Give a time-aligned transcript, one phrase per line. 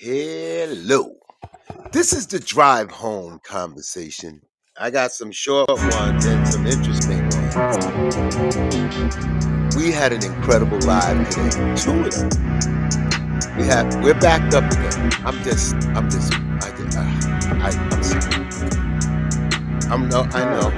[0.00, 1.16] Hello.
[1.90, 4.40] This is the drive home conversation.
[4.78, 7.56] I got some short ones and some interesting ones.
[9.74, 11.74] We had an incredible live today.
[11.74, 12.30] Two of them.
[13.58, 15.10] We have we're backed up again.
[15.26, 17.02] I'm just I'm just I just uh,
[17.58, 18.46] I I'm sorry.
[19.90, 20.70] I'm no I know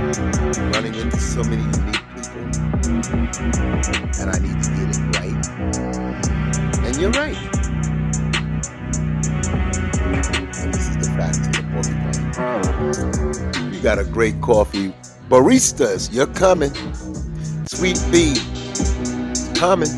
[0.70, 2.40] running into so many unique people
[4.18, 5.45] and I need to get it right.
[6.87, 7.59] And you're right.
[11.16, 13.73] This is the facts the porcupine.
[13.73, 14.95] You got a great coffee.
[15.28, 16.73] Baristas, you're coming.
[17.66, 18.34] Sweet Bee,
[19.54, 19.88] coming.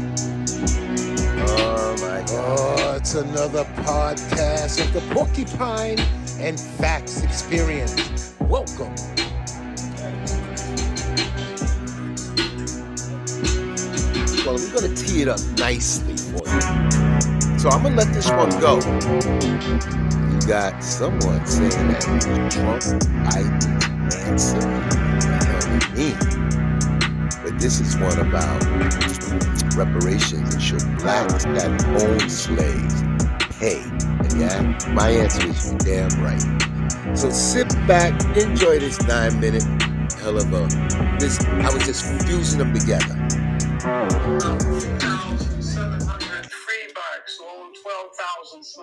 [1.48, 2.80] Oh my God.
[2.80, 5.98] Oh, it's another podcast of the Porcupine
[6.38, 8.34] and Facts Experience.
[8.40, 8.94] Welcome.
[14.44, 17.58] Well, we're gonna tee it up nicely for you.
[17.58, 18.80] So I'm gonna let this one go.
[20.46, 22.02] Got someone saying that
[22.50, 22.82] Trump
[23.32, 23.62] ID
[25.22, 26.18] the hell mean?
[27.42, 28.62] But this is one about
[29.76, 33.02] reparations and should blacks that own slaves
[33.58, 33.82] pay?
[33.82, 37.16] And yeah, my answer is damn right.
[37.16, 39.62] So sit back, enjoy this nine minute
[40.20, 40.66] hell of a
[41.18, 43.16] this I was just fusing them together.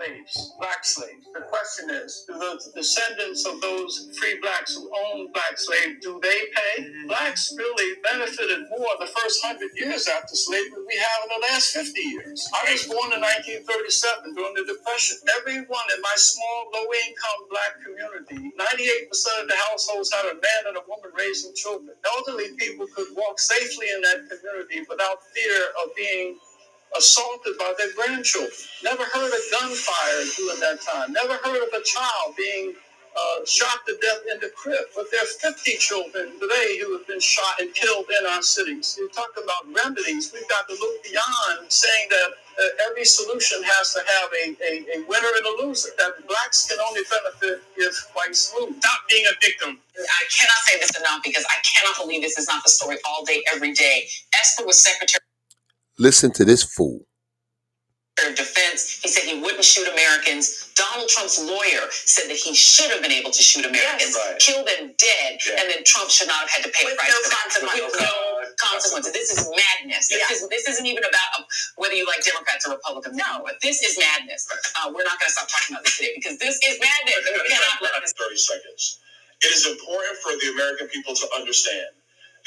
[0.09, 1.25] Slaves, black slaves.
[1.33, 6.19] The question is, do the descendants of those free blacks who owned black slaves, do
[6.21, 6.83] they pay?
[6.83, 7.07] Mm-hmm.
[7.07, 11.47] Blacks really benefited more the first 100 years after slavery than we have in the
[11.51, 12.47] last 50 years.
[12.53, 15.17] I was born in 1937 during the Depression.
[15.41, 20.77] Everyone in my small, low-income black community, 98% of the households had a man and
[20.77, 21.93] a woman raising children.
[22.17, 26.37] Elderly people could walk safely in that community without fear of being
[26.97, 28.51] assaulted by their grandchildren.
[28.83, 31.13] Never heard of gun fired during that time.
[31.13, 32.73] Never heard of a child being
[33.17, 34.85] uh, shot to death in the crib.
[34.95, 38.95] But there are 50 children today who have been shot and killed in our cities.
[38.97, 40.31] You talk about remedies.
[40.33, 42.29] We've got to look beyond saying that
[42.59, 45.89] uh, every solution has to have a, a, a winner and a loser.
[45.97, 48.75] That blacks can only benefit if whites lose.
[48.77, 49.79] Stop being a victim.
[49.99, 53.25] I cannot say this enough because I cannot believe this is not the story all
[53.25, 54.07] day, every day.
[54.39, 55.18] Esper was Secretary
[55.99, 57.01] Listen to this fool.
[58.27, 58.99] of Defense.
[59.01, 60.71] He said he wouldn't shoot Americans.
[60.75, 64.19] Donald Trump's lawyer said that he should have been able to shoot Americans, Yes.
[64.19, 64.39] Right.
[64.39, 65.59] kill them dead, Yeah.
[65.61, 67.39] and then Trump should not have had to pay a price no for that.
[67.47, 67.81] consequences.
[67.91, 68.15] With no
[68.59, 69.13] consequences.
[69.13, 70.09] This is madness.
[70.09, 70.35] This, Yeah.
[70.35, 73.15] is, this isn't even about whether you like Democrats or Republicans.
[73.15, 74.47] No, but this is madness.
[74.51, 77.23] Uh, we're not going to stop talking about this today because this is madness.
[77.23, 78.99] and We cannot let this 30 seconds.
[79.43, 81.95] It is important for the American people to understand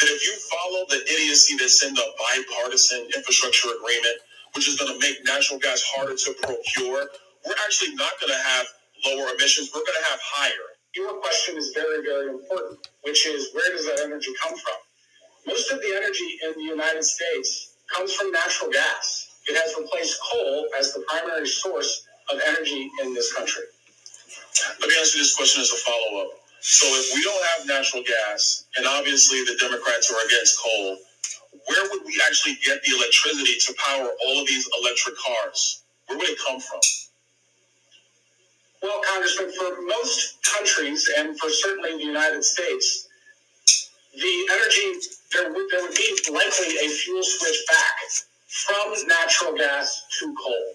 [0.01, 4.17] that if you follow the idiocy that's in the bipartisan infrastructure agreement,
[4.55, 7.09] which is going to make natural gas harder to procure,
[7.47, 8.67] we're actually not going to have
[9.07, 9.71] lower emissions.
[9.75, 10.69] We're going to have higher.
[10.95, 14.77] Your question is very, very important, which is where does that energy come from?
[15.47, 19.29] Most of the energy in the United States comes from natural gas.
[19.49, 23.65] It has replaced coal as the primary source of energy in this country.
[24.81, 26.31] Let me answer this question as a follow up.
[26.63, 30.97] So, if we don't have natural gas, and obviously the Democrats are against coal,
[31.67, 35.83] where would we actually get the electricity to power all of these electric cars?
[36.07, 36.79] Where would it come from?
[38.81, 43.09] Well, Congressman, for most countries and for certainly the United States,
[44.15, 45.03] the energy,
[45.33, 48.07] there would, there would be likely a fuel switch back
[48.47, 50.75] from natural gas to coal.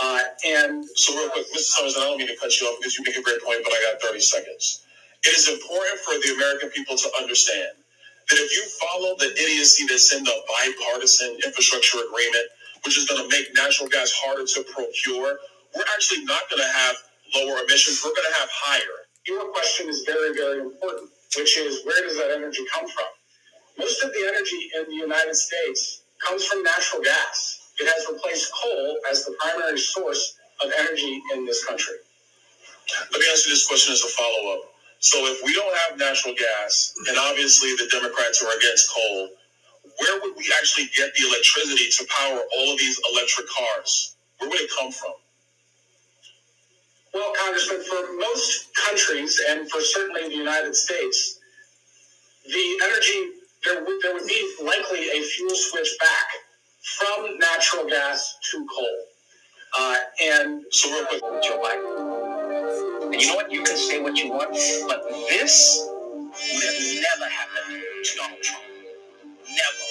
[0.00, 1.58] Uh, and So, real quick, Mr.
[1.58, 3.72] Summers, I don't mean to cut you off because you make a great point, but
[3.72, 4.84] I got 30 seconds.
[5.26, 7.76] It is important for the American people to understand
[8.30, 12.46] that if you follow the idiocy that's in the bipartisan infrastructure agreement,
[12.84, 15.38] which is going to make natural gas harder to procure,
[15.76, 16.96] we're actually not going to have
[17.34, 18.02] lower emissions.
[18.04, 19.08] We're going to have higher.
[19.26, 23.06] your question is very, very important, which is where does that energy come from?
[23.78, 27.72] Most of the energy in the United States comes from natural gas.
[27.80, 31.94] It has replaced coal as the primary source of energy in this country.
[33.12, 34.67] Let me answer this question as a follow up.
[35.00, 39.28] So, if we don't have natural gas, and obviously the Democrats are against coal,
[39.98, 44.16] where would we actually get the electricity to power all of these electric cars?
[44.38, 45.12] Where would it come from?
[47.14, 51.38] Well, Congressman, for most countries and for certainly the United States,
[52.44, 53.32] the energy
[53.64, 56.28] there would there would be likely a fuel switch back
[56.98, 58.98] from natural gas to coal.
[59.78, 62.07] Uh, and So, real quick, Joe Biden.
[63.08, 63.50] And you know what?
[63.50, 64.52] You can say what you want,
[64.84, 65.00] but
[65.32, 68.68] this would have never happened to Donald Trump.
[69.48, 69.88] Never.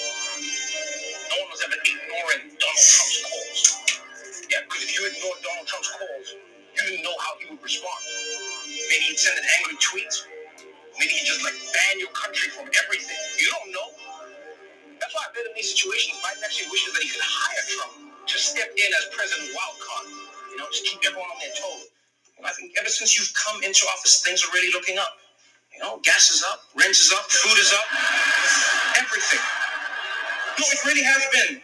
[1.26, 3.60] No one was ever ignoring Donald Trump's calls.
[4.46, 6.26] Yeah, because if you ignore Donald Trump's calls,
[6.78, 7.98] you didn't know how he would respond.
[8.70, 10.14] Maybe he'd send an angry tweet.
[11.02, 13.18] Maybe he'd just like ban your country from everything.
[13.42, 13.88] You don't know.
[15.02, 17.94] That's why I bet in these situations, Biden actually wishes that he could hire Trump
[18.14, 20.06] to step in as President Wildcard.
[20.54, 21.97] You know, just keep everyone on their toes.
[22.46, 25.16] I think ever since you've come into office, things are really looking up.
[25.74, 27.86] You know, gas is up, rent is up, food is up,
[28.98, 29.40] everything.
[30.58, 31.62] No, it really has been.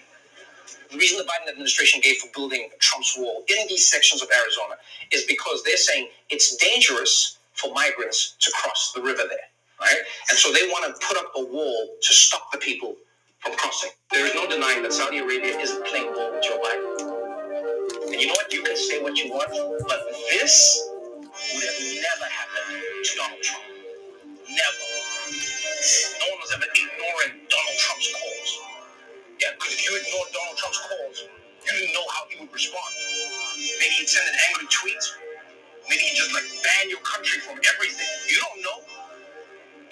[0.91, 4.77] The reason the Biden administration gave for building Trump's wall in these sections of Arizona
[5.13, 9.49] is because they're saying it's dangerous for migrants to cross the river there,
[9.81, 9.99] right?
[10.31, 12.97] And so they want to put up a wall to stop the people
[13.41, 13.91] from crossing.
[14.13, 17.14] There is no denying that Saudi Arabia isn't playing ball with Joe Biden.
[18.15, 18.47] And you know what?
[18.55, 19.51] You can say what you want,
[19.91, 20.55] but this
[21.51, 23.67] would have never happened to Donald Trump.
[24.47, 24.87] Never.
[26.23, 28.51] No one was ever ignoring Donald Trump's calls.
[29.43, 31.27] Yeah, because if you ignored Donald Trump's calls,
[31.67, 32.87] you didn't know how he would respond.
[33.83, 35.03] Maybe he'd send an angry tweet.
[35.91, 38.07] Maybe he'd just like ban your country from everything.
[38.31, 38.94] You don't know.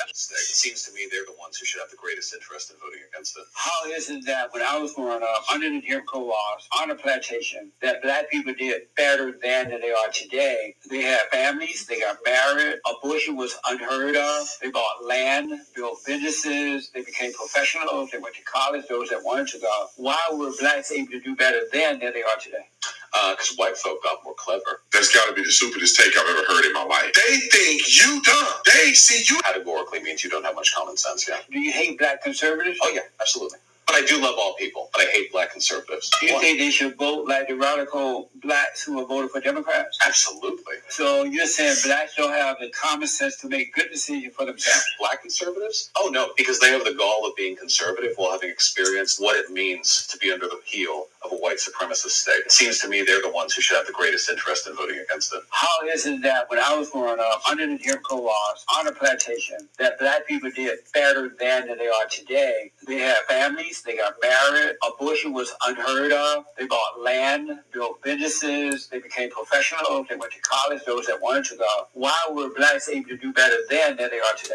[0.00, 3.00] It seems to me they're the ones who should have the greatest interest in voting
[3.12, 3.44] against it.
[3.54, 6.90] How is it that when I was growing up under the Jim Crow laws on
[6.90, 10.74] a plantation, that black people did better then than they are today?
[10.90, 16.90] They had families, they got married, abortion was unheard of, they bought land, built businesses,
[16.94, 19.86] they became professionals, they went to college, those that wanted to go.
[19.96, 22.68] Why were blacks able to do better then than they are today?
[23.12, 24.80] Because uh, white folk got more clever.
[24.92, 27.12] That's got to be the stupidest take I've ever heard in my life.
[27.14, 28.46] They think you dumb.
[28.64, 29.40] They see you.
[29.42, 31.38] Categorically means you don't have much common sense, yeah.
[31.50, 32.78] Do you hate black conservatives?
[32.82, 33.58] Oh, yeah, absolutely.
[33.86, 36.10] But I do love all people, but I hate black conservatives.
[36.20, 36.40] Do you Why?
[36.40, 39.98] think they should vote like the radical blacks who are voting for Democrats?
[40.06, 40.76] Absolutely.
[40.88, 44.84] So you're saying blacks don't have the common sense to make good decisions for themselves?
[44.98, 45.90] Black conservatives?
[45.96, 49.50] Oh, no, because they have the gall of being conservative while having experienced what it
[49.50, 52.42] means to be under the heel of a white supremacist state.
[52.46, 54.98] It seems to me they're the ones who should have the greatest interest in voting
[54.98, 55.42] against it.
[55.50, 58.92] How is it that when I was growing up the Jim Crow laws on a
[58.92, 62.72] plantation, that black people did better then than they are today?
[62.86, 68.88] They had families, they got married, abortion was unheard of, they bought land, built businesses,
[68.88, 71.88] they became professionals, they went to college, those that wanted to go.
[71.94, 74.54] Why were blacks able to do better then than they are today?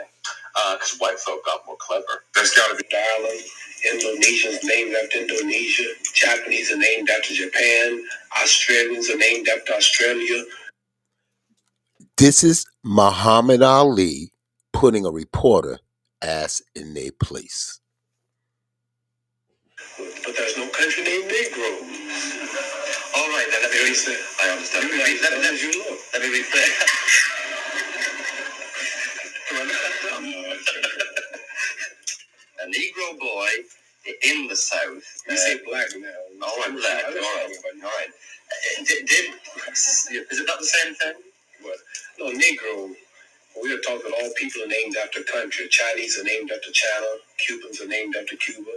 [0.57, 2.24] Because uh, white folk got more clever.
[2.36, 2.86] That's got to be.
[2.95, 3.42] Ireland.
[3.94, 5.86] Indonesians named after Indonesia.
[6.15, 8.04] Japanese are named after Japan.
[8.44, 10.44] Australians are named after Australia.
[12.18, 14.31] This is Muhammad Ali
[14.74, 15.80] putting a reporter
[16.21, 17.80] ass in their place.
[20.25, 21.69] But there's no country named Negro.
[23.18, 24.42] All right, then let me rephrase.
[24.44, 24.86] I understand.
[24.86, 26.00] Let me, re- let, let, As you look.
[26.13, 27.37] let me rephrase.
[32.67, 33.49] A Negro boy
[34.23, 35.03] in the South.
[35.29, 36.47] You uh, say black now.
[36.47, 37.05] all right, black.
[37.07, 38.09] All right, all right.
[38.11, 39.25] Uh, Did, did
[40.31, 41.15] is it not the same thing?
[41.63, 41.77] What?
[42.19, 42.95] No, Negro.
[43.63, 45.67] We are talking all people are named after country.
[45.69, 47.07] Chinese are named after China.
[47.39, 48.71] Cubans are named after Cuba.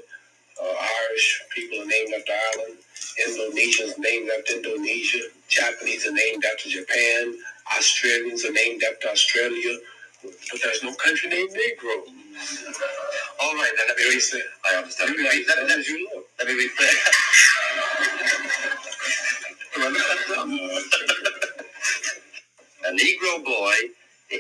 [0.63, 0.75] Uh,
[1.11, 2.79] Irish people are named after Ireland.
[3.27, 5.21] Indonesians named after Indonesia.
[5.49, 7.35] Japanese are named after Japan.
[7.79, 9.79] Australians are named after Australia.
[10.25, 12.15] But there's no country named Negro.
[13.43, 14.41] All right, then let me rephrase.
[14.73, 15.11] I understand.
[15.11, 17.01] Let me, re- let, let, you let me rephrase.
[22.87, 23.75] A Negro boy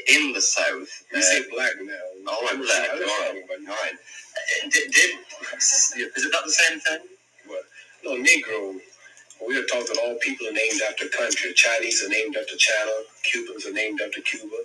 [0.08, 0.88] in the South.
[1.12, 1.92] You uh, say black now.
[2.32, 2.90] all right, black.
[2.92, 3.94] All right, all right.
[3.94, 5.12] Uh, Did, did
[5.56, 7.00] is it not the same thing?
[7.46, 7.64] What?
[8.04, 8.80] No, Negro.
[9.46, 11.52] We are talking all people are named after country.
[11.54, 12.92] Chinese are named after China.
[13.24, 14.56] Cubans are named after Cuba.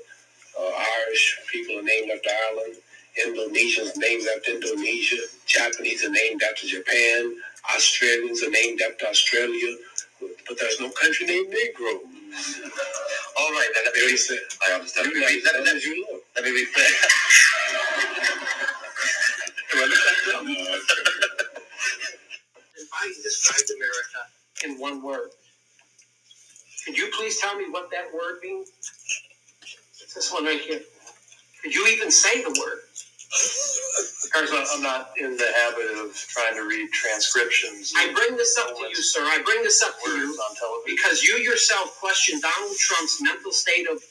[0.60, 0.72] Uh,
[1.08, 2.76] Irish people are named after Ireland.
[3.24, 5.18] Indonesians named after Indonesia.
[5.46, 7.36] Japanese are named after Japan.
[7.76, 9.78] Australians are named after Australia.
[10.48, 12.00] But there's no country named Negro.
[13.40, 14.10] All right, then let me You
[14.70, 15.08] I understand.
[15.14, 16.24] you Let me, let, let, as you look.
[16.36, 17.02] let me rephrase.
[22.94, 24.22] Biden described America
[24.66, 25.30] in one word.
[26.86, 28.72] Could you please tell me what that word means?
[30.02, 30.82] It's this one right here.
[31.64, 32.80] Could you even say the word?
[34.36, 38.84] I'm not in the habit of trying to read transcriptions I bring this up to
[38.90, 39.22] you, sir.
[39.24, 40.38] I bring this up to you
[40.86, 44.02] because you yourself questioned Donald Trump's mental state of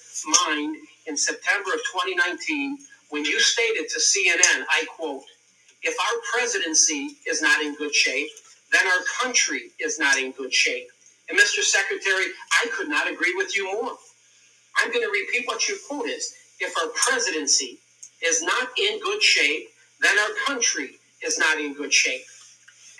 [0.48, 0.76] mind
[1.06, 2.78] in September of 2019
[3.10, 5.24] when you stated to CNN, I quote,
[5.82, 8.30] if our presidency is not in good shape,
[8.72, 10.88] then our country is not in good shape.
[11.28, 11.62] And Mr.
[11.62, 12.26] Secretary,
[12.62, 13.92] I could not agree with you more.
[14.78, 16.34] I'm going to repeat what your quote is.
[16.60, 17.80] If our presidency
[18.22, 19.68] is not in good shape,
[20.00, 20.92] then our country
[21.22, 22.22] is not in good shape.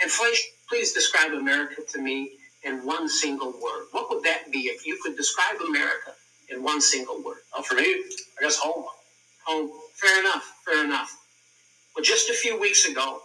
[0.00, 2.32] And please, please describe America to me
[2.64, 6.12] in one single word, what would that be if you could describe America
[6.50, 7.38] in one single word?
[7.54, 7.82] Oh, for me,
[8.38, 8.84] I guess home.
[9.46, 9.70] Home.
[9.94, 10.44] Fair enough.
[10.64, 11.16] Fair enough.
[11.94, 13.20] Well, just a few weeks ago,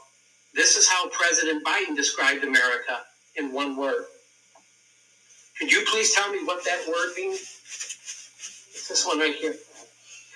[0.54, 3.00] this is how President Biden described America
[3.36, 4.06] in one word.
[5.60, 7.40] Could you please tell me what that word means?
[8.74, 9.56] It's this one right here.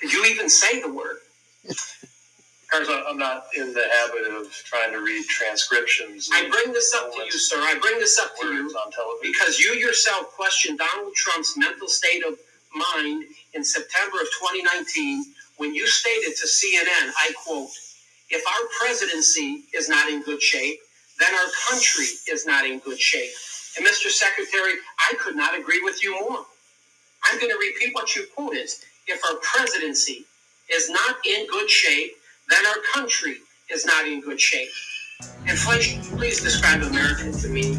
[0.02, 1.18] Could you even say the word?
[2.74, 6.30] I'm not in the habit of trying to read transcriptions.
[6.34, 7.58] I bring this up to you, sir.
[7.60, 9.22] I bring this up to you on television.
[9.34, 12.38] because you yourself questioned Donald Trump's mental state of
[12.76, 15.26] mind in September of 2019
[15.58, 17.70] when you stated to CNN, I quote,
[18.30, 20.80] if our presidency is not in good shape,
[21.20, 23.32] then our country is not in good shape.
[23.78, 24.10] And Mr.
[24.10, 24.74] Secretary,
[25.10, 26.46] I could not agree with you more.
[27.26, 28.70] I'm going to repeat what you quoted.
[29.08, 30.26] If our presidency
[30.74, 32.14] is not in good shape,
[32.50, 33.38] then our country
[33.72, 34.70] is not in good shape.
[35.48, 37.78] Inflation, please describe America to me.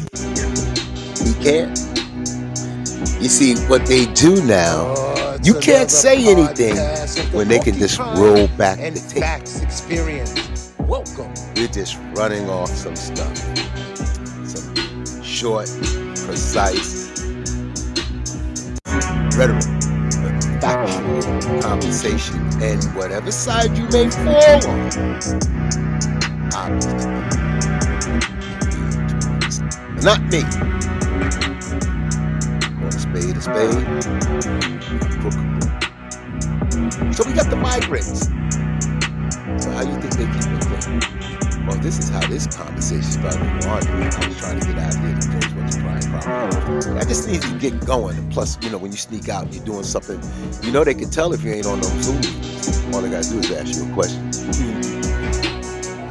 [1.23, 1.77] He can't.
[3.21, 6.77] You see, what they do now, you can't say anything
[7.33, 9.63] when they can just roll back the tape.
[9.63, 10.73] Experience.
[10.79, 11.33] Welcome.
[11.55, 13.37] You're just running off some stuff.
[14.47, 15.67] Some short,
[16.25, 17.05] precise
[19.37, 19.63] rhetoric,
[20.65, 24.91] factual conversation, and whatever side you may fall on.
[26.55, 27.05] Obviously.
[30.01, 30.41] Not me.
[32.77, 33.85] Call a spade a spade.
[37.15, 38.27] So we got the migrants.
[39.63, 40.61] So how do you think they keep it
[41.01, 41.14] going?
[41.67, 43.87] Well, this is how this conversation started on.
[43.87, 46.89] I was trying to get out of here to close what's prime property.
[46.91, 48.17] I just need to get going.
[48.17, 50.21] And plus, you know, when you sneak out and you're doing something,
[50.63, 52.17] you know they can tell if you ain't on no Zoom.
[52.93, 54.31] All they gotta do is ask you a question.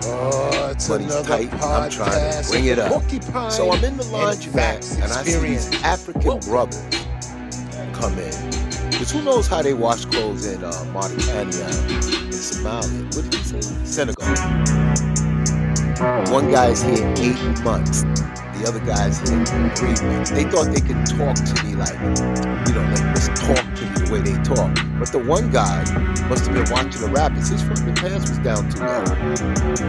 [0.06, 1.52] Oh, it's But he's tight.
[1.54, 3.02] I'm trying to bring it up.
[3.52, 5.82] So I'm in the and Facts laundromat and I see these.
[5.84, 6.84] African brothers
[7.92, 8.90] come in.
[8.90, 13.16] Because who knows how they wash clothes in uh, Mauritania and Somalia?
[13.16, 13.60] What did he say?
[13.84, 14.26] Senegal.
[16.00, 18.02] One guy's here eight months.
[18.02, 19.44] The other guy's here
[19.76, 20.30] three months.
[20.30, 21.94] They thought they could talk to me like,
[22.66, 24.74] you know, like just talk to me the way they talk.
[24.98, 25.84] But the one guy
[26.28, 27.48] must have been watching the Rapids.
[27.48, 29.04] His fucking pants was down too low.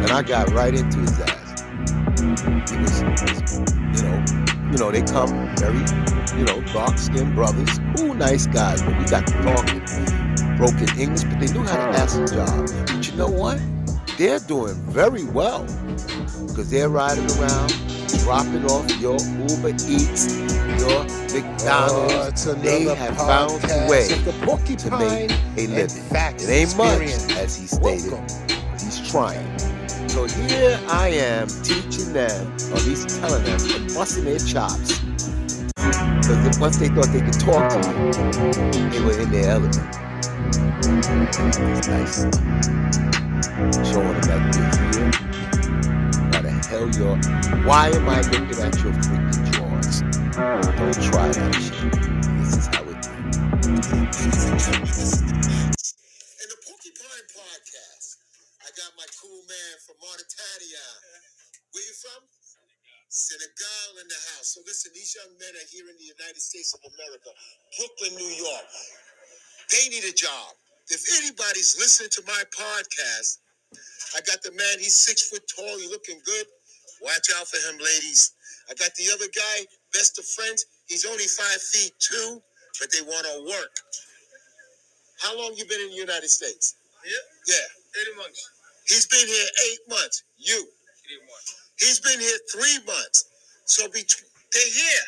[0.04, 1.64] And I got right into his ass.
[2.70, 3.02] He was,
[3.98, 4.26] you know,
[4.72, 5.82] you know, they come very,
[6.38, 7.80] you know, dark skinned brothers.
[8.00, 8.84] Ooh, nice guys.
[8.84, 9.80] But we got to talking
[10.58, 12.70] broken English, but they knew how to ask a job.
[12.88, 13.60] But you know what?
[14.18, 15.64] They're doing very well
[16.48, 17.74] because they're riding around,
[18.24, 19.18] dropping off your
[19.50, 20.34] Uber Eats,
[20.80, 21.06] your
[21.38, 22.46] Oh, McDonald's.
[22.48, 26.04] it's they have found a way to make a living.
[26.40, 27.02] It ain't much,
[27.34, 28.12] as he stated.
[28.14, 28.28] Welcome.
[28.80, 29.60] He's trying.
[30.08, 35.00] So here I am teaching them, or at least telling them, and busting their chops.
[35.76, 39.76] Because once they thought they could talk to me, they were in their element.
[40.88, 43.15] It's nice.
[43.46, 45.14] Showing them that you're here.
[46.66, 47.16] Hell you're.
[47.62, 50.02] Why am I looking at your freaking drawers?
[50.02, 51.94] Don't try that shit.
[52.42, 53.06] This is how it
[56.42, 58.08] In the Porcupine Podcast,
[58.66, 60.86] I got my cool man from Mauritania.
[61.72, 62.26] Where you from?
[63.08, 64.58] Senegal in the house.
[64.58, 67.30] So listen, these young men are here in the United States of America,
[67.78, 68.68] Brooklyn, New York.
[69.70, 70.65] They need a job.
[70.90, 73.40] If anybody's listening to my podcast,
[74.16, 76.46] I got the man, he's six foot tall, he's looking good.
[77.02, 78.34] Watch out for him, ladies.
[78.70, 80.66] I got the other guy, best of friends.
[80.88, 82.42] He's only five feet two,
[82.80, 83.74] but they want to work.
[85.22, 86.76] How long you been in the United States?
[87.06, 88.02] Yeah, Yeah.
[88.02, 88.50] 80 months.
[88.88, 90.24] He's been here eight months.
[90.38, 90.68] You.
[91.06, 91.56] Three months.
[91.80, 93.26] He's been here three months.
[93.66, 94.04] So be
[94.54, 95.06] they're here.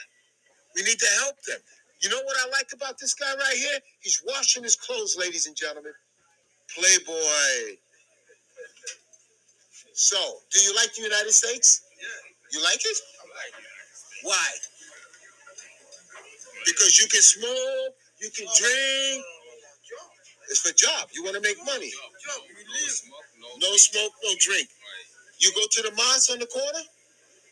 [0.76, 1.60] We need to help them.
[2.02, 3.80] You know what I like about this guy right here?
[4.02, 5.94] He's washing his clothes, ladies and gentlemen.
[6.76, 7.78] Playboy.
[9.94, 10.18] So,
[10.52, 11.82] do you like the United States?
[11.98, 12.98] Yeah, You like it?
[13.18, 13.66] I like it.
[14.24, 14.48] Why?
[16.66, 19.26] Because you can smoke, you can oh, drink.
[20.50, 21.10] It's for job.
[21.14, 21.90] You want to make money.
[21.90, 22.42] Job.
[22.48, 22.92] You live.
[22.92, 23.70] Smoke, no.
[23.70, 24.70] No smoke, no drink.
[25.40, 26.86] You go to the mosque on the corner?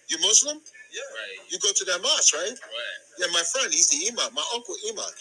[0.09, 0.61] You Muslim?
[0.95, 1.03] Yeah.
[1.11, 1.51] Right.
[1.51, 2.55] You go to that mosque, right?
[2.55, 2.99] Right.
[3.19, 5.11] Yeah, my friend, he's the imam, my uncle imam.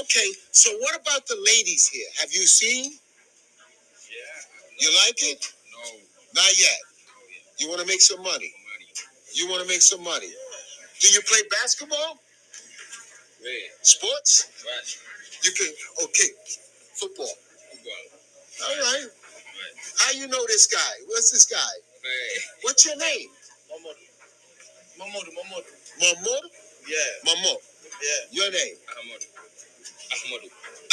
[0.00, 2.08] Okay, so what about the ladies here?
[2.20, 2.92] Have you seen?
[4.08, 4.80] Yeah.
[4.80, 5.44] You like it?
[5.76, 6.40] No.
[6.40, 6.80] Not yet.
[7.04, 7.20] No.
[7.28, 7.60] Yeah.
[7.60, 8.48] You want to make some money.
[8.48, 8.88] Money.
[9.34, 10.28] You want to make some money.
[10.32, 11.00] Yeah.
[11.00, 12.16] Do you play basketball?
[13.44, 13.68] Red.
[13.82, 14.48] Sports?
[14.64, 14.88] Right.
[15.44, 15.72] You can.
[16.04, 16.30] Okay,
[16.96, 17.28] football.
[17.28, 18.04] Football.
[18.64, 19.04] All right.
[19.04, 19.74] Right.
[19.98, 20.94] How you know this guy?
[21.08, 21.56] What's this guy?
[22.04, 22.40] Right.
[22.62, 23.28] What's your name?
[25.00, 25.30] Mamodu.
[25.32, 25.72] Mamodu.
[26.00, 26.44] Mahmoud?
[26.88, 26.98] Yeah.
[27.26, 27.54] Mamo.
[28.02, 28.22] Yeah.
[28.32, 28.76] Your name?
[28.92, 29.26] Ahmadu.
[30.12, 30.48] Ahmadu.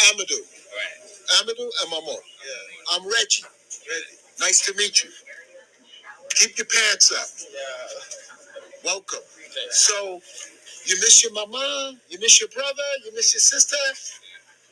[0.09, 0.41] Amadou.
[0.75, 0.99] Right.
[1.39, 2.15] Amadou and Mamo.
[2.15, 2.93] Yeah.
[2.95, 3.43] I'm Reggie.
[3.89, 4.17] Reggie.
[4.39, 5.09] Nice to meet you.
[6.35, 7.27] Keep your pants up.
[7.51, 8.83] Yeah.
[8.85, 9.19] Welcome.
[9.71, 10.21] So,
[10.85, 11.93] you miss your mama?
[12.09, 12.89] You miss your brother?
[13.05, 13.75] You miss your sister?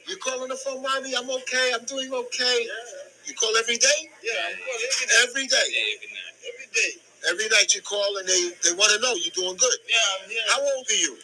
[0.08, 1.14] You calling the phone, mommy?
[1.16, 1.72] I'm okay.
[1.74, 2.60] I'm doing okay.
[2.68, 3.28] Yeah.
[3.28, 4.00] You call every day?
[4.24, 4.88] Yeah, I'm calling
[5.24, 5.68] Every every day.
[5.74, 5.98] day.
[6.02, 6.50] Yeah.
[6.54, 6.92] Every day.
[7.30, 9.78] Every night you call and they, they want to know you're doing good.
[9.88, 10.42] Yeah, I'm here.
[10.50, 11.18] How old are you?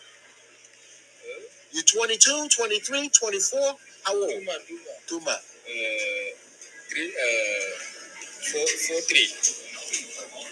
[1.71, 3.59] You're 22, 23, 24?
[4.05, 4.29] How old?
[4.29, 4.93] Duma, Duma.
[5.07, 5.31] Duma.
[5.31, 6.29] Uh,
[6.89, 7.71] three, uh,
[8.51, 9.29] four, four, three.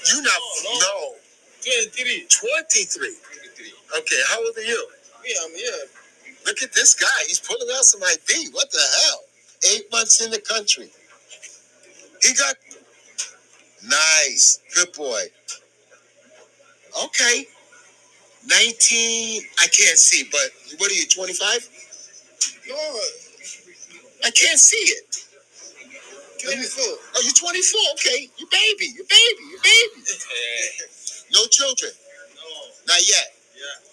[0.09, 1.15] You not, No, no.
[1.63, 2.27] 23.
[2.29, 3.15] 23.
[3.15, 3.73] 23.
[3.99, 4.87] Okay, how old are you?
[5.25, 5.83] Yeah, I'm here.
[6.45, 7.07] Look at this guy.
[7.27, 8.49] He's pulling out some ID.
[8.51, 9.21] What the hell?
[9.73, 10.89] Eight months in the country.
[12.23, 12.55] He got
[13.87, 14.59] nice.
[14.75, 15.23] Good boy.
[17.05, 17.45] Okay.
[18.47, 19.41] 19.
[19.61, 21.69] I can't see, but what are you, 25?
[22.69, 22.75] No,
[24.23, 25.25] I can't see it.
[26.43, 26.83] 24.
[26.83, 27.81] Oh, you're 24.
[27.93, 28.29] Okay.
[28.37, 28.85] You baby.
[28.95, 29.43] You baby.
[29.51, 30.03] You baby.
[31.31, 31.91] No children.
[32.35, 32.93] no.
[32.93, 33.35] Not yet.
[33.55, 33.89] Yeah.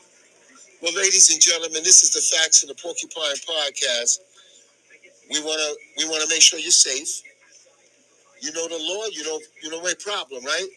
[0.83, 4.21] Well, ladies and gentlemen, this is the Facts of the Porcupine Podcast.
[5.31, 7.21] We wanna we wanna make sure you're safe.
[8.41, 9.07] You know the law.
[9.13, 10.69] You don't you don't problem, right?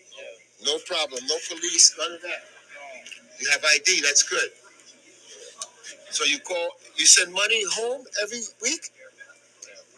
[0.65, 1.21] No problem.
[1.27, 1.95] No police.
[1.97, 2.43] None of that.
[3.39, 4.01] You have ID.
[4.01, 4.49] That's good.
[6.11, 6.69] So you call.
[6.95, 8.81] You send money home every week.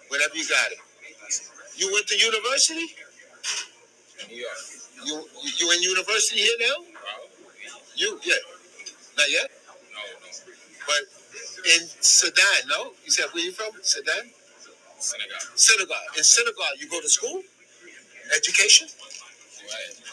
[0.09, 0.79] Whenever you got it.
[1.77, 2.95] You went to university.
[4.29, 4.51] New York.
[5.05, 6.85] You you, you in university here now?
[7.95, 8.35] You yeah.
[9.17, 9.49] Not yet.
[9.93, 10.29] No, no.
[10.87, 11.01] But
[11.73, 12.91] in Sudan, no?
[13.05, 13.71] You said where you from?
[13.81, 14.29] Sudan?
[14.99, 15.37] Senegal.
[15.55, 15.97] Senegal.
[16.17, 17.41] In Senegal, you go to school?
[18.35, 18.87] Education?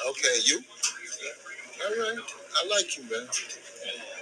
[0.08, 0.60] Okay, you?
[1.84, 2.18] All right.
[2.56, 3.28] I like you, man.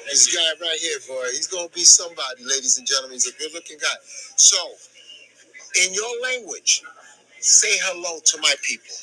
[0.06, 3.14] This guy right here, boy, he's gonna be somebody, ladies and gentlemen.
[3.14, 3.96] He's a good looking guy.
[4.36, 4.56] So,
[5.84, 6.82] in your language,
[7.40, 8.94] say hello to my people.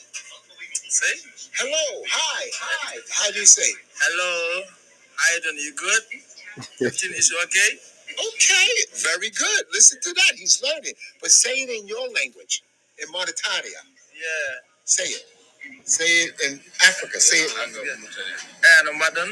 [0.89, 1.17] Say.
[1.57, 2.97] Hello, hi, hi.
[3.11, 3.69] How do you say?
[3.99, 4.63] Hello.
[5.17, 5.57] How you doing?
[5.57, 6.03] You good?
[6.81, 7.71] Everything is okay?
[8.13, 8.69] Okay,
[9.03, 9.63] very good.
[9.73, 10.35] Listen to that.
[10.37, 10.93] He's learning.
[11.21, 12.63] But say it in your language,
[13.01, 13.81] in Mauritania.
[14.13, 14.72] Yeah.
[14.85, 15.23] Say it.
[15.85, 17.19] Say it in Africa.
[17.19, 17.51] Say it.
[17.55, 19.29] Eh, no madan,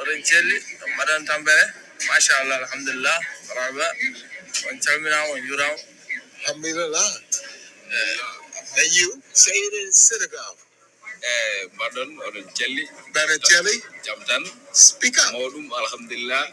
[0.00, 0.56] oɗon celli,
[0.96, 1.64] madan tambere.
[2.08, 3.18] Mashallah, alhamdulillah,
[3.56, 3.86] raba.
[4.70, 5.78] On calminama, on jurama.
[6.48, 7.08] Alhamdulillah.
[8.78, 10.56] And you say it in Senegal.
[11.24, 12.84] Eh, mbaɗon, oɗon celli.
[13.14, 14.42] Better Jelly, Jam tan.
[14.72, 15.32] speak up.
[15.32, 16.44] mawɗum alhamdulillah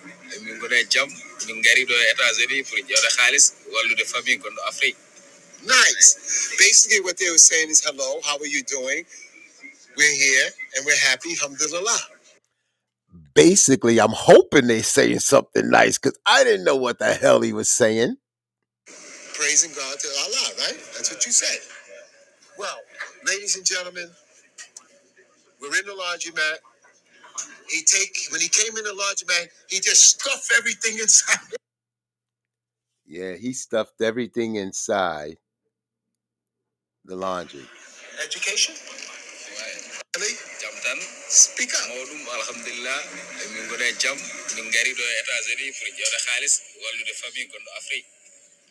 [0.45, 1.09] min gona e jaam
[1.47, 4.97] min gari ɗo e états unis pour ƴewde haalis wallude famille gonɗo afrique
[5.65, 6.55] Nice.
[6.57, 9.05] Basically, what they were saying is, hello, how are you doing?
[9.97, 11.31] We're here and we're happy.
[11.31, 11.99] Alhamdulillah.
[13.33, 17.53] Basically, I'm hoping they're saying something nice because I didn't know what the hell he
[17.53, 18.17] was saying.
[19.33, 20.79] Praising God to Allah, right?
[20.95, 21.59] That's what you said.
[22.57, 22.77] Well,
[23.27, 24.09] ladies and gentlemen,
[25.61, 26.57] we're in the laundromat.
[27.69, 31.39] He take when he came in the laundromat, he just stuffed everything inside.
[33.05, 35.37] Yeah, he stuffed everything inside
[37.05, 37.65] the laundry.
[38.23, 38.75] Education?
[40.17, 40.35] Really?
[40.59, 40.99] jam tan
[41.31, 41.87] Speak up.
[41.87, 42.99] mawɗum alhamdulillah
[43.55, 44.17] min gona e jaam
[44.55, 48.05] min gari ɗo états unis pour ƴewde haalis wallude famille gonɗo afrique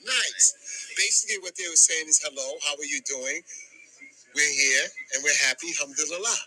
[0.04, 0.54] Nice.
[0.96, 3.42] Basically, what they were saying is, hello, how are you doing?
[4.34, 5.68] We're here and we're happy.
[5.76, 6.38] Alhamdulillah.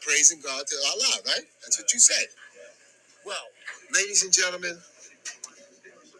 [0.00, 1.44] Praising God to Allah, right?
[1.60, 2.28] That's what you said.
[3.26, 3.44] Well,
[3.92, 4.78] ladies and gentlemen,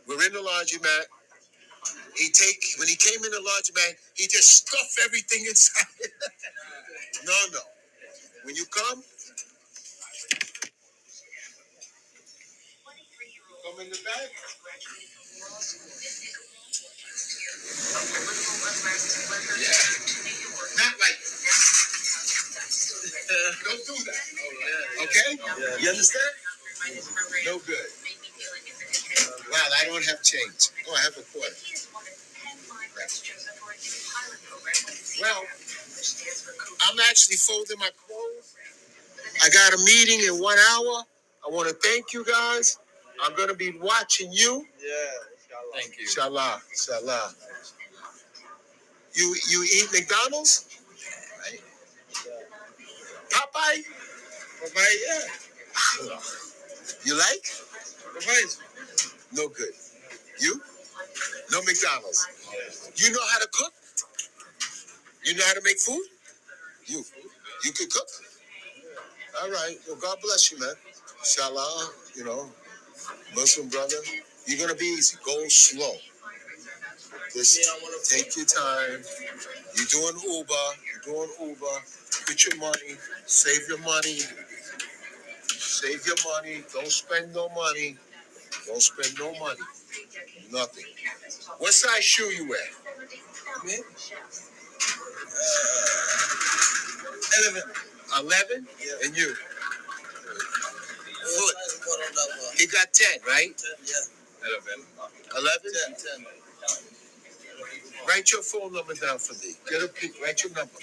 [0.06, 1.04] we're in the laundromat.
[2.20, 5.86] He take when he came in the laundromat, he just stuffed everything inside.
[7.26, 7.60] no, no.
[8.44, 9.02] When you come,
[13.64, 14.30] come in the back.
[20.78, 21.18] Not like
[23.64, 24.22] don't do that.
[25.04, 25.38] Okay?
[25.82, 26.34] You understand?
[27.46, 27.88] No good.
[29.72, 30.70] I don't have change.
[30.88, 31.54] Oh, I have a quarter.
[35.20, 35.42] Well,
[36.88, 38.54] I'm actually folding my clothes.
[39.44, 41.04] I got a meeting in one hour.
[41.46, 42.78] I want to thank you guys.
[43.22, 44.66] I'm gonna be watching you.
[44.82, 44.88] Yeah,
[45.74, 46.04] thank you.
[46.04, 46.62] Inshallah.
[46.70, 47.34] Inshallah.
[49.14, 50.66] You you eat McDonald's?
[51.42, 51.60] Right.
[53.30, 53.82] Popeye?
[54.60, 56.18] Bye-bye, yeah.
[57.04, 57.46] You like?
[58.14, 58.69] Bye-bye.
[59.32, 59.72] No good.
[60.40, 60.60] You?
[61.52, 62.26] No McDonald's.
[62.96, 63.72] You know how to cook?
[65.24, 66.02] You know how to make food?
[66.86, 67.04] You.
[67.64, 68.08] You can cook?
[69.42, 69.76] All right.
[69.86, 70.74] Well, God bless you, man.
[71.24, 72.48] Shalom, you know,
[73.34, 73.96] Muslim brother,
[74.46, 75.18] you're gonna be easy.
[75.24, 75.94] Go slow.
[77.32, 79.02] Just take your time.
[79.76, 80.54] You're doing Uber.
[80.86, 81.66] You're doing Uber.
[82.26, 82.96] Put your money.
[83.26, 84.20] Save your money.
[85.48, 86.62] Save your money.
[86.72, 87.96] Don't spend no money.
[88.70, 89.60] Don't spend no money.
[90.52, 90.84] Nothing.
[91.58, 92.60] What size shoe you wear?
[93.64, 93.74] Me?
[97.40, 97.62] Eleven.
[98.20, 98.66] Eleven?
[98.78, 99.06] Yeah.
[99.06, 99.34] And you?
[101.10, 101.56] Foot.
[102.58, 103.60] He got ten, right?
[103.84, 104.48] Yeah.
[104.48, 104.86] Eleven.
[105.36, 105.72] Eleven?
[105.88, 106.26] 10, 10.
[108.06, 109.54] Write your phone number down for me.
[109.68, 110.12] Get a pic.
[110.22, 110.78] Write your number.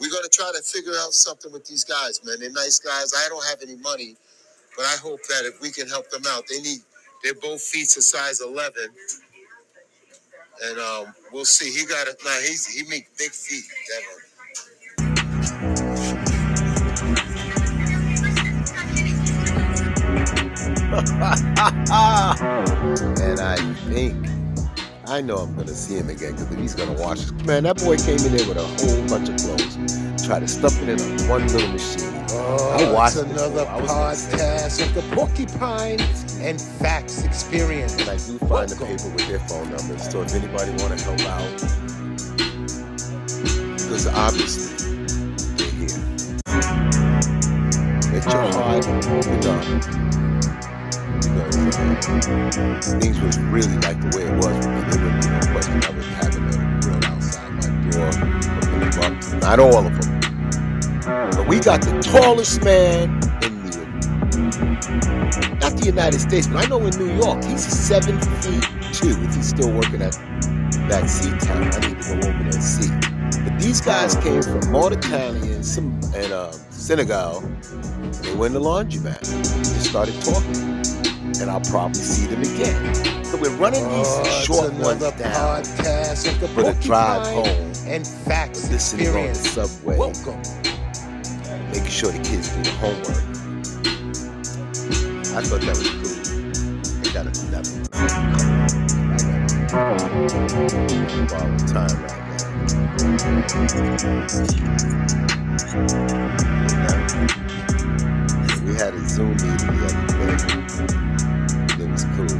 [0.00, 2.36] We're gonna try to figure out something with these guys, man.
[2.40, 3.12] They're nice guys.
[3.16, 4.16] I don't have any money,
[4.76, 6.80] but I hope that if we can help them out, they need.
[7.24, 8.88] They're both feet to size eleven,
[10.64, 11.70] and um, we'll see.
[11.72, 12.16] He got it.
[12.24, 13.64] Nah, he's he make big feet.
[14.04, 14.22] One.
[20.96, 21.04] and
[23.40, 23.56] I
[23.88, 24.26] think
[25.08, 27.30] I know I'm gonna see him again because he's gonna watch.
[27.44, 29.76] Man, that boy came in there with a whole bunch of clothes,
[30.26, 32.15] tried to stuff it in one little machine.
[32.46, 33.64] I watched it's another.
[33.64, 36.00] Podcast of the Porcupine
[36.40, 37.94] and Facts Experience.
[37.94, 40.08] and I do find the paper with their phone numbers.
[40.08, 41.50] So if anybody want to help out,
[43.72, 44.76] because obviously
[45.56, 45.98] they're here.
[48.12, 49.02] Let your heart up.
[51.18, 51.56] Because
[52.58, 54.80] uh, things was really like the way it was for me.
[54.86, 56.40] There wouldn't be no question I would have a
[56.86, 59.42] girl outside my door, hooking them up.
[59.42, 60.05] Not all of them.
[61.48, 63.10] We got the tallest man
[63.42, 63.86] in the
[65.60, 69.10] not the United States, but I know in New York, he's seven feet two.
[69.10, 70.12] If he's still working at
[70.88, 72.90] that sea town, I need to go over there and see.
[73.44, 77.40] But these guys came from Mauritania and some and uh, Senegal.
[78.22, 79.20] They went to the laundromat.
[79.20, 83.24] Just started talking, and I'll probably see them again.
[83.24, 85.12] So we're running these Oh, short ones down
[85.62, 87.46] podcast of the for the drive home.
[87.86, 89.50] and Facts Listening on the Experience.
[89.50, 90.42] subway, Welcome.
[91.76, 93.06] Making sure the kids do the homework.
[95.36, 96.16] I thought that was cool.
[97.02, 97.68] They gotta do that.
[97.92, 99.76] I
[100.96, 102.36] gotta borrow time right now.
[108.64, 110.56] We had a Zoom meeting the other day.
[111.84, 112.32] It was cool.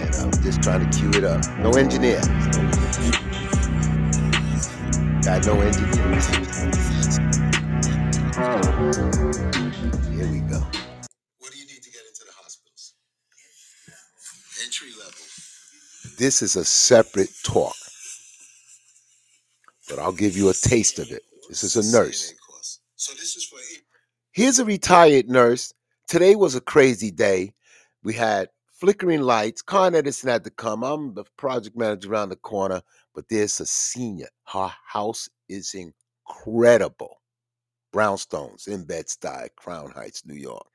[0.00, 1.44] And I'm just trying to cue it up.
[1.58, 2.22] No engineer.
[5.30, 6.26] Got no engineers.
[10.08, 10.58] Here we go.
[11.38, 12.94] What do you need to get into the hospitals?
[14.64, 15.12] Entry level.
[16.18, 17.76] This is a separate talk,
[19.88, 21.22] but I'll give you a taste of it.
[21.48, 22.34] This is a nurse.
[22.96, 23.60] So this is for.
[24.32, 25.72] Here's a retired nurse.
[26.08, 27.52] Today was a crazy day.
[28.02, 29.62] We had flickering lights.
[29.62, 30.82] Con Edison had to come.
[30.82, 32.82] I'm the project manager around the corner,
[33.14, 34.28] but there's a senior.
[34.44, 37.20] Her house is incredible.
[37.92, 40.66] Brownstones in Bed-Stuy, Crown Heights, New York.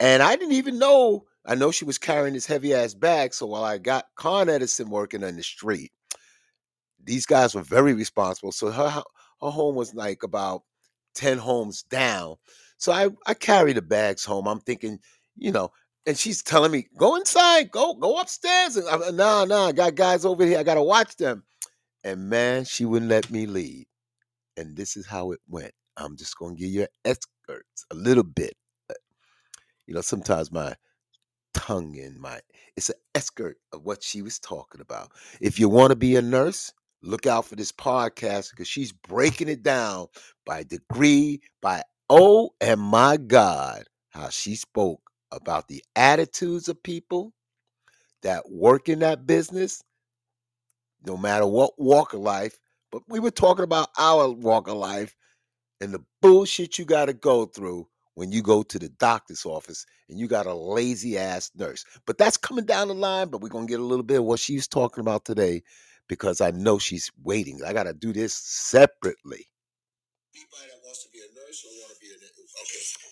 [0.00, 1.24] And I didn't even know.
[1.46, 3.32] I know she was carrying this heavy ass bag.
[3.34, 5.92] So while I got Con Edison working on the street,
[7.04, 8.52] these guys were very responsible.
[8.52, 9.04] So her her
[9.50, 10.62] home was like about
[11.14, 12.36] 10 homes down.
[12.78, 14.46] So I, I carry the bags home.
[14.48, 14.98] I'm thinking,
[15.36, 15.70] you know,
[16.06, 18.76] and she's telling me, go inside, go, go upstairs.
[18.76, 20.58] And I'm nah, nah, I got guys over here.
[20.58, 21.44] I gotta watch them.
[22.04, 23.86] And man, she wouldn't let me leave.
[24.56, 25.72] And this is how it went.
[25.96, 28.54] I'm just gonna give you an excerpt, a little bit.
[29.86, 30.74] You know, sometimes my
[31.54, 32.40] tongue and my
[32.76, 35.10] it's an excerpt of what she was talking about.
[35.40, 39.48] If you want to be a nurse, look out for this podcast because she's breaking
[39.48, 40.06] it down
[40.46, 47.32] by degree, by oh and my God, how she spoke about the attitudes of people
[48.22, 49.82] that work in that business,
[51.06, 52.58] no matter what walk of life.
[52.90, 55.14] But we were talking about our walk of life
[55.80, 59.86] and the bullshit you got to go through when you go to the doctor's office
[60.08, 61.84] and you got a lazy ass nurse.
[62.06, 63.28] But that's coming down the line.
[63.28, 65.62] But we're going to get a little bit of what she's talking about today
[66.08, 67.60] because I know she's waiting.
[67.66, 69.48] I got to do this separately.
[70.34, 73.11] Anybody that wants to be a nurse or want to be a okay.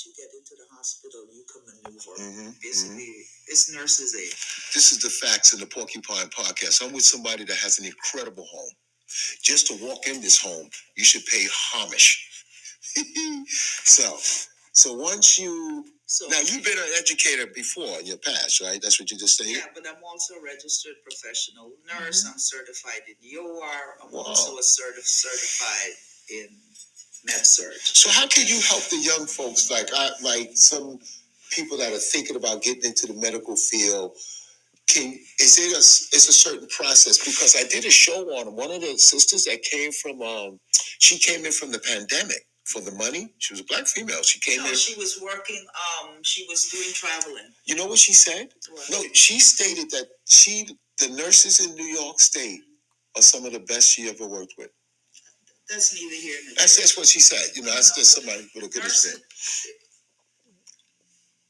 [0.00, 2.16] Once you get into the hospital, you can maneuver.
[2.16, 4.32] Mhm, Basically, it's nurses aide.
[4.72, 6.82] This is the facts in the Porcupine Podcast.
[6.82, 8.70] I'm with somebody that has an incredible home.
[9.42, 12.30] Just to walk in this home, you should pay homage.
[13.84, 14.16] so,
[14.72, 18.80] so once you So now you've been an educator before in your past, right?
[18.80, 19.56] That's what you just stated.
[19.58, 22.24] yeah, but I'm also a registered professional nurse.
[22.26, 24.00] I'm certified in EOR.
[24.00, 24.16] I'm Mm-hmm.
[24.16, 24.22] Wow.
[24.22, 25.92] also a certi- certified
[26.30, 26.48] in
[27.24, 27.74] med surg.
[27.82, 30.98] So how can you help the young folks like I like some
[31.56, 34.12] people that are thinking about getting into the medical field?
[34.88, 35.78] Can is it a
[36.16, 37.18] it's a certain process?
[37.18, 40.60] Because I did a show on one of the sisters that came from um
[41.00, 43.34] she came in from the pandemic for the money.
[43.38, 44.22] She was a black female.
[44.22, 44.76] She came No, in.
[44.76, 45.64] she was working.
[46.02, 47.50] Um, she was doing traveling.
[47.66, 48.48] You know what she said?
[48.70, 48.90] What?
[48.90, 50.68] No, she stated that she
[51.00, 52.60] the nurses in New York State
[53.16, 54.70] are some of the best she ever worked with.
[55.70, 56.82] That's neither here nor That's there.
[56.82, 57.56] that's what she said.
[57.56, 59.66] You know, that's just somebody with a good Nursing- experience.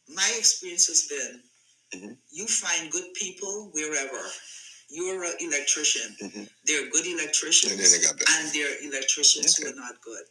[0.09, 1.43] My experience has been,
[1.95, 2.19] Mhm.
[2.31, 4.33] you find good people wherever.
[4.89, 6.17] You're an electrician.
[6.21, 6.51] Mhm.
[6.65, 8.29] There are good electricians, And then they got bad.
[8.29, 10.27] and there are electricians who are not good.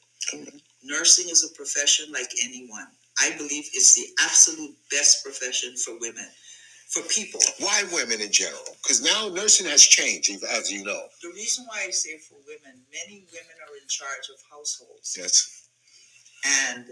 [0.84, 2.88] Nursing is a profession like anyone.
[3.18, 6.30] I believe it's the absolute best profession for women,
[6.90, 7.40] for people.
[7.60, 8.64] Why women in general?
[8.82, 11.02] Because now nursing has changed, as you know.
[11.22, 15.16] The reason why I say for women, many women are in charge of households.
[15.18, 15.68] Yes.
[16.46, 16.86] And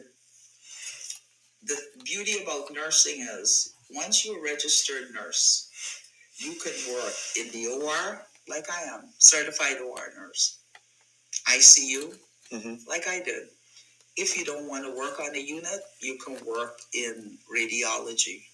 [1.63, 5.69] the beauty about nursing is once you're a registered nurse,
[6.37, 10.59] you can work in the OR like I am, certified OR nurse,
[11.47, 12.17] ICU
[12.51, 12.85] Mhm.
[12.87, 13.49] like I did.
[14.15, 18.45] If you don't want to work on a unit, you can work in radiology.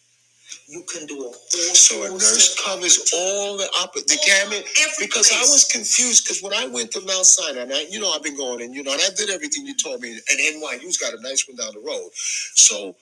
[0.68, 1.34] You can do a whole
[1.76, 4.66] So a host nurse of covers all the op- the gamut.
[4.82, 8.00] every Because I was confused because when I went to Mount Sinai, and I, you
[8.00, 10.40] know, I've been going and you know, and I did everything you told me, and
[10.40, 12.12] NYU's got a nice one down the road.
[12.16, 12.96] So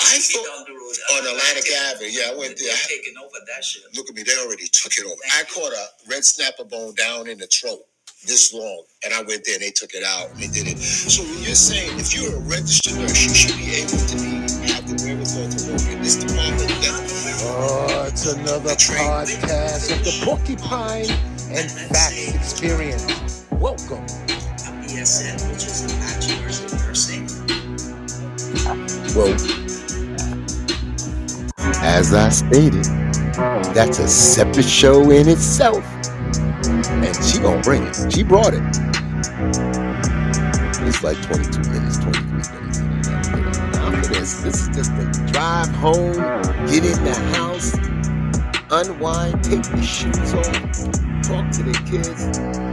[0.00, 0.96] I Get thought down the road.
[1.26, 2.68] on Atlantic Avenue, yeah, I went there.
[2.68, 3.84] They're taking over that shit.
[3.96, 5.22] Look at me, they already took it over.
[5.36, 7.80] I caught a red snapper bone down in the throat
[8.26, 10.78] this long, and I went there and they took it out and they did it.
[10.78, 14.30] So when you're saying if you're a registered nurse, you should be able to be
[14.72, 16.41] have the wherewithal to work in this department.
[18.22, 21.10] That, it's another podcast of the Porcupine
[21.50, 23.46] and Facts Experience.
[23.50, 24.04] Welcome.
[24.04, 27.26] A BSN, which is a bachelor's in nursing.
[29.16, 29.34] Well,
[31.82, 32.84] as I stated,
[33.74, 35.84] that's a separate show in itself.
[36.64, 38.12] And she gonna bring it.
[38.12, 38.62] She brought it.
[40.86, 42.78] It's like 22 minutes, 23 minutes.
[43.74, 46.12] Now for this, this is just a drive home,
[46.68, 47.74] get in the house,
[48.72, 50.44] unwind, take the shoes off,
[51.22, 52.24] talk to the kids,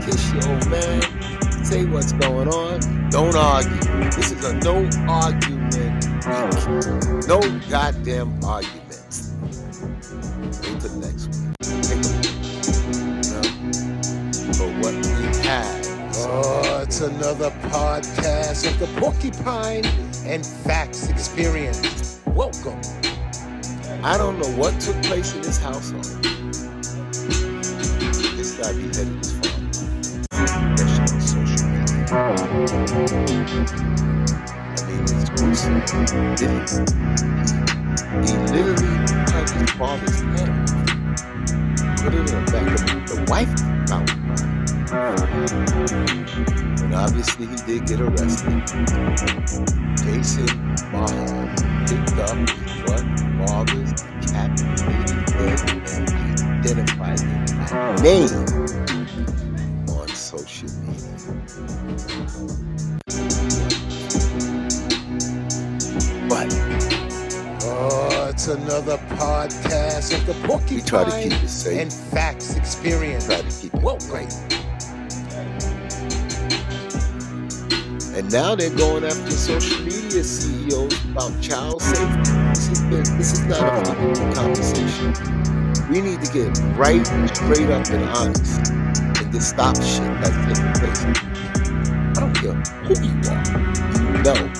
[0.04, 2.80] kiss your old man, say what's going on.
[3.10, 3.76] Don't argue.
[4.10, 7.28] This is a no argument week.
[7.28, 9.34] No goddamn arguments.
[10.62, 12.02] Wait till next you
[14.54, 15.86] for what we have.
[16.22, 19.84] Oh, it's another podcast of the Porcupine
[20.24, 22.20] and Facts Experience.
[22.26, 22.80] Welcome.
[24.02, 26.04] I don't know what took place in this household.
[28.34, 29.50] This guy beheaded his father.
[32.10, 32.48] I
[34.88, 35.80] mean, it's gruesome.
[36.34, 36.80] Did he?
[38.24, 40.50] He literally cut his father's head.
[41.98, 43.52] Put it in the back of the wife
[43.86, 44.08] found
[46.80, 48.66] And obviously he did get arrested.
[49.98, 50.48] Jason
[50.90, 52.38] Mahal picked up
[52.86, 53.04] what?
[53.48, 54.60] Father's head
[55.40, 56.10] and
[56.64, 57.20] identified
[58.02, 58.28] name
[59.90, 61.16] on social media.
[66.28, 66.48] But
[67.62, 70.34] Oh, it's another podcast of the
[70.70, 71.80] we try to keep it safe.
[71.80, 73.26] and Facts Experience.
[73.26, 74.32] try to keep it right.
[78.12, 82.32] And now they're going after social media CEOs about child safety.
[82.50, 85.14] This been this is not a flippant conversation.
[85.88, 90.72] We need to get right, straight up, and honest, and just stop shit that's taking
[90.74, 91.04] place.
[92.16, 94.12] I don't care who you are.
[94.12, 94.52] You know.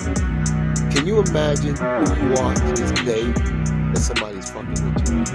[0.91, 5.25] Can you imagine who you are to this day that somebody's fucking with you?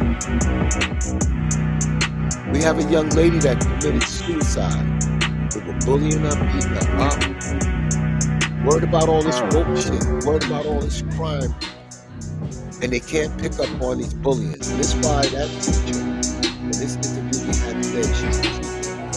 [2.53, 5.03] We have a young lady that committed suicide.
[5.53, 7.23] They were bullying her, beating her up.
[8.64, 10.25] Worried about all this woke shit.
[10.27, 11.55] Worried about all this crime.
[12.83, 14.53] And they can't pick up on these bullying.
[14.55, 18.57] And this why that teacher, in this interview we had today, she's.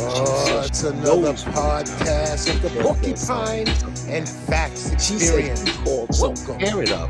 [0.01, 3.67] Oh, it's another podcast of the Porcupine
[4.09, 5.77] and Facts She said Experience.
[5.83, 6.59] called some Welcome.
[6.59, 7.09] parent up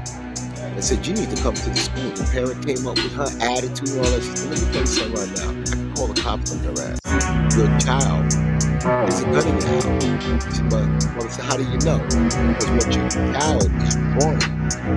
[0.60, 2.10] and said, You need to come to the school.
[2.12, 4.24] The parent came up with her attitude and all that.
[4.24, 5.62] She said, Let me tell you something right now.
[5.62, 7.56] I can call the cops on your ass.
[7.58, 8.34] Your child
[8.80, 12.00] is a gun in said, But well, said, How do you know?
[12.00, 14.40] Because what your child is drawing,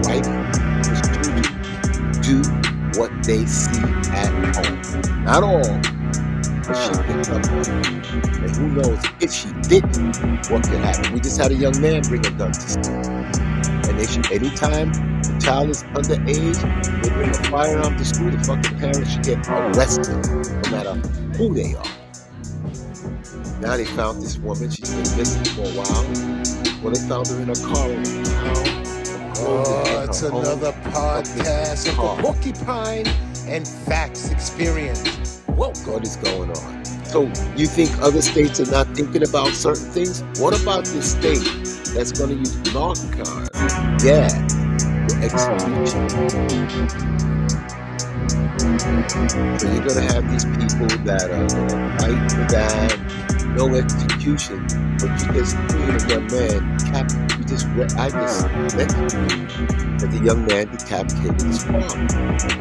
[0.02, 0.38] writing,
[0.86, 1.62] is children
[2.22, 2.42] do
[2.98, 5.24] what they see at home.
[5.24, 5.62] Not all,
[6.62, 8.06] but she picked up on it.
[8.42, 10.16] And who knows if she didn't,
[10.50, 11.12] what could happen?
[11.12, 12.94] We just had a young man bring a gun to school.
[12.94, 18.38] And they should, anytime the child is underage, they bring a firearm to school, the
[18.44, 20.16] fucking parents should get arrested,
[20.64, 20.94] no matter
[21.36, 22.01] who they are.
[23.62, 26.04] Now they found this woman, she's been missing for a while.
[26.82, 28.56] Well, they found her in a car in a town.
[29.38, 33.06] Oh, it's another podcast of the Porcupine
[33.46, 35.42] and Facts Experience.
[35.46, 36.84] What is going on?
[37.04, 40.24] So you think other states are not thinking about certain things?
[40.40, 41.44] What about this state
[41.94, 43.48] that's going to use narcon,
[44.02, 44.34] gas,
[45.06, 46.08] for execution?
[49.56, 53.21] So you're going to have these people that are going to fight for that,
[53.56, 54.66] no execution,
[55.00, 57.66] but you just freed a young man, cap, you just,
[57.98, 59.50] I just read
[60.00, 62.06] that the young man decapitated his father.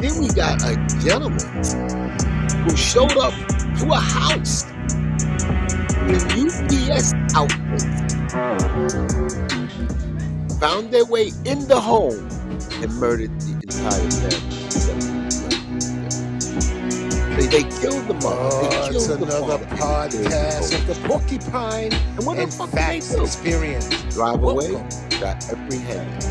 [0.00, 1.64] Then we got a gentleman
[2.64, 3.34] who showed up
[3.80, 4.64] to a house
[6.08, 7.82] in UPS outfit,
[10.60, 12.28] found their way in the home,
[12.82, 15.11] and murdered the entire family.
[17.52, 18.50] They, killed the mother.
[18.52, 19.66] Oh, they it's the another father.
[19.76, 23.14] podcast the of the Porcupine And what the and fuck did they Facts?
[23.26, 23.88] Experience.
[24.10, 24.72] drive away,
[25.20, 26.24] got apprehended.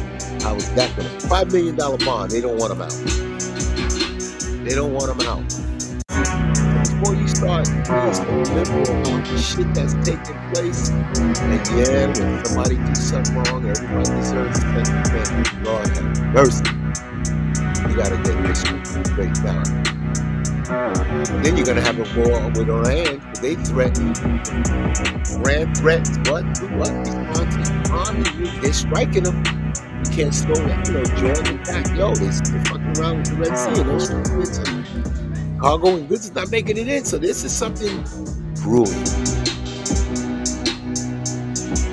[0.43, 1.27] How is that going to?
[1.29, 2.31] Five million dollar bond.
[2.31, 2.93] They don't want him out.
[4.65, 5.45] They don't want him out.
[6.87, 7.67] Before you start
[8.49, 8.85] liberal
[9.23, 14.65] the shit that's taking place, and yeah, when somebody do something wrong, everybody deserves to
[14.75, 16.65] take Lord have mercy.
[17.89, 19.63] You gotta get this straight down.
[21.43, 23.21] Then you're gonna have a war with Iran.
[23.41, 24.13] They threaten,
[25.41, 26.45] Iran threats what?
[26.77, 26.91] What?
[27.51, 28.23] To army.
[28.37, 29.43] you- They're striking them.
[30.05, 30.87] You can't slow that.
[30.87, 31.87] You know, Jordan back.
[31.97, 33.83] Yo, they they're fucking around with the Red Sea.
[33.83, 37.05] Those are, cargo and goods is not making it in.
[37.05, 38.03] So this is something
[38.63, 39.03] brewing.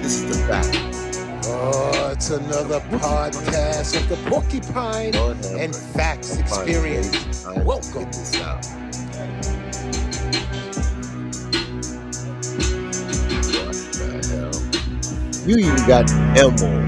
[0.03, 0.79] This is the fact.
[1.47, 5.15] Oh, it's another podcast of the Porcupine
[5.57, 5.73] and.
[5.95, 7.47] Facts Experience.
[7.47, 8.07] Welcome.
[8.07, 8.65] This out.
[13.55, 14.51] What the hell?
[15.47, 16.85] You even got Elmo.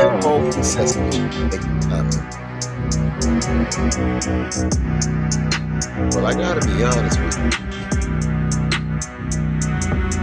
[0.00, 1.60] Elmo from Sesame Street.
[6.14, 7.50] Well, I gotta be honest with you.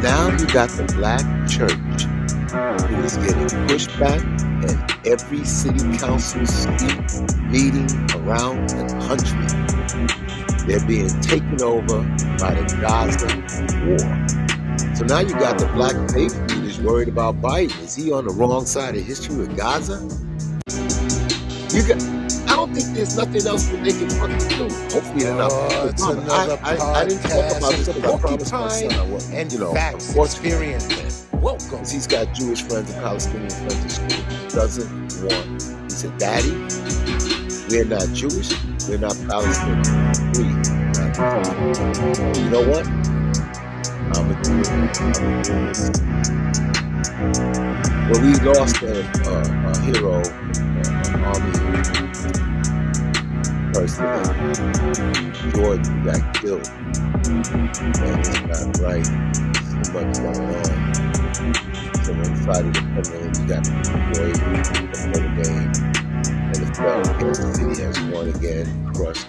[0.01, 2.07] Now you got the black church
[2.51, 4.38] who is getting pushed back
[5.05, 10.67] every city council seat meeting around the country.
[10.67, 12.01] They're being taken over
[12.37, 13.27] by the Gaza
[13.85, 14.95] war.
[14.95, 17.79] So now you got the black faith leaders worried about Biden.
[17.81, 19.99] Is he on the wrong side of history with Gaza?
[21.75, 22.01] You got.
[22.49, 24.63] I don't think there's nothing else that they can fucking do.
[24.93, 25.51] Hopefully they're not.
[25.83, 29.03] Another I, I, I didn't talk about this the because I promised my son I
[29.05, 29.37] wasn't.
[29.37, 31.28] and you know, Facts Experience.
[31.41, 31.69] Welcome.
[31.69, 34.09] because he's got Jewish friends and Palestinian friends in school.
[34.09, 34.89] He doesn't
[35.23, 35.61] want.
[35.83, 36.51] He said, "Daddy,
[37.69, 38.51] we're not Jewish.
[38.87, 39.83] We're not Palestinian.
[40.33, 41.15] Please, not
[42.35, 42.85] you know what?
[44.17, 44.63] I'm a Jew.
[44.67, 45.91] I'm a Jew.
[48.09, 51.51] Well, we lost a, a, a hero, an army
[53.71, 54.07] person,
[55.51, 56.67] Jordan, got killed.
[57.29, 59.58] And it's not right.
[59.83, 61.03] So much going on.
[62.03, 65.71] So on Friday the 20th, you got Detroit, the Notre Dame,
[66.53, 69.27] NFL, Kansas City has won again, crushed,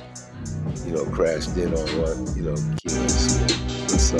[0.84, 3.10] you know, crashed in on what, you know, Keelan
[4.00, 4.18] So,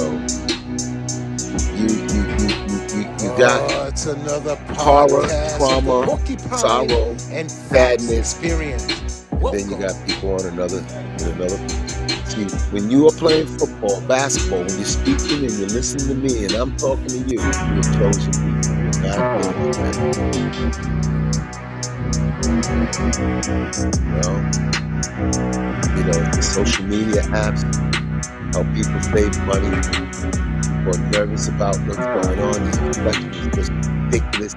[1.75, 6.07] you, you, you, you, you, you got Oh, it's another horror, podcast trauma, of the
[6.07, 8.33] Porcupine sorrow, and Facts sadness.
[8.35, 9.27] Experience.
[9.31, 11.90] then you got people on another, in another.
[12.31, 16.45] See, when you are playing football, basketball, when you're speaking and you're listening to me
[16.45, 18.77] and I'm talking to you, you're chosen people.
[18.79, 19.51] You're not that.
[24.07, 24.37] Well,
[25.97, 27.65] you know, the social media apps
[28.55, 29.75] help people save money.
[30.87, 32.53] Are nervous about what's going on.
[32.53, 33.73] The infection just
[34.11, 34.55] ridiculous.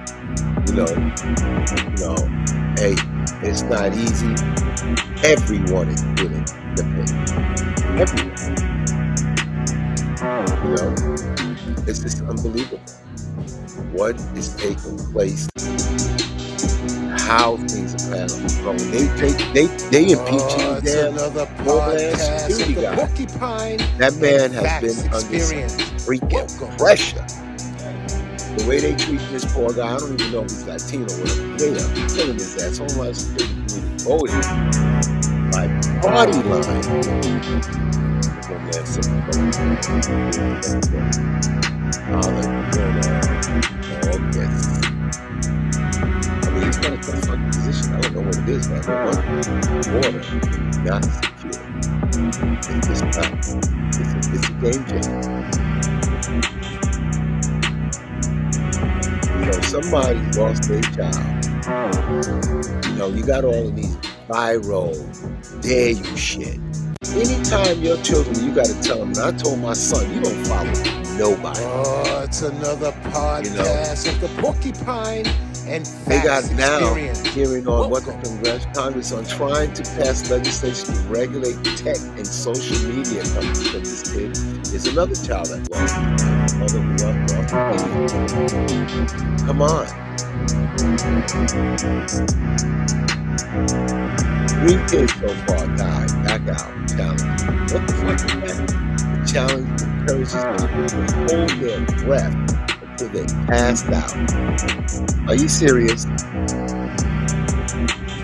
[0.66, 2.16] You know, you know,
[2.76, 2.94] hey,
[3.46, 4.34] it's not easy.
[5.24, 6.44] Everyone is feeling
[6.74, 7.98] the pain.
[7.98, 8.74] Everyone.
[10.64, 10.94] You know,
[11.86, 12.80] it's just unbelievable
[13.92, 15.48] what is taking place,
[17.18, 18.26] how things are
[18.62, 18.78] going.
[18.90, 22.96] They they they they impeach Oh, damn another podcast Security guy.
[23.98, 25.38] That man has been under
[26.04, 27.24] freaking pressure.
[28.56, 31.18] The way they treat this poor guy, I don't even know if he's Latino or
[31.18, 31.56] whatever.
[31.58, 32.78] They are killing his ass.
[32.78, 34.46] Security committee voted
[35.50, 35.66] by
[36.00, 36.62] party line.
[42.94, 43.24] man.
[44.04, 44.86] All guests.
[46.46, 47.94] I mean, he's got a tough fucking position.
[47.94, 49.04] I don't know what it is, but I
[49.90, 50.22] water
[50.84, 51.58] got secure.
[52.70, 53.34] It's just not.
[53.34, 55.73] It's a, it's a game changer.
[59.54, 61.44] Know, somebody lost their child.
[62.86, 63.96] You know, you got all of these
[64.28, 64.92] viral
[65.62, 66.58] dare you shit.
[67.14, 69.10] Anytime your children, you got to tell them.
[69.10, 70.72] And I told my son, you don't follow
[71.16, 71.60] nobody.
[71.62, 75.26] Oh, it's another podcast of the Porcupine
[75.66, 80.94] and They got now hearing on what the Congress, Congress on trying to pass legislation
[80.94, 83.72] to regulate tech and social media companies.
[83.72, 84.36] But this kid
[84.74, 87.64] is another child that lost his mother who lost lost her
[88.66, 89.46] baby.
[89.46, 89.86] Come on.
[94.48, 96.10] Three kids so far died.
[96.24, 96.88] Back out.
[96.88, 97.72] Challenge.
[97.72, 98.68] What the fuck is that?
[98.68, 102.63] The challenge encourages people to hold their breath
[102.98, 104.14] they passed out.
[105.28, 106.04] Are you serious?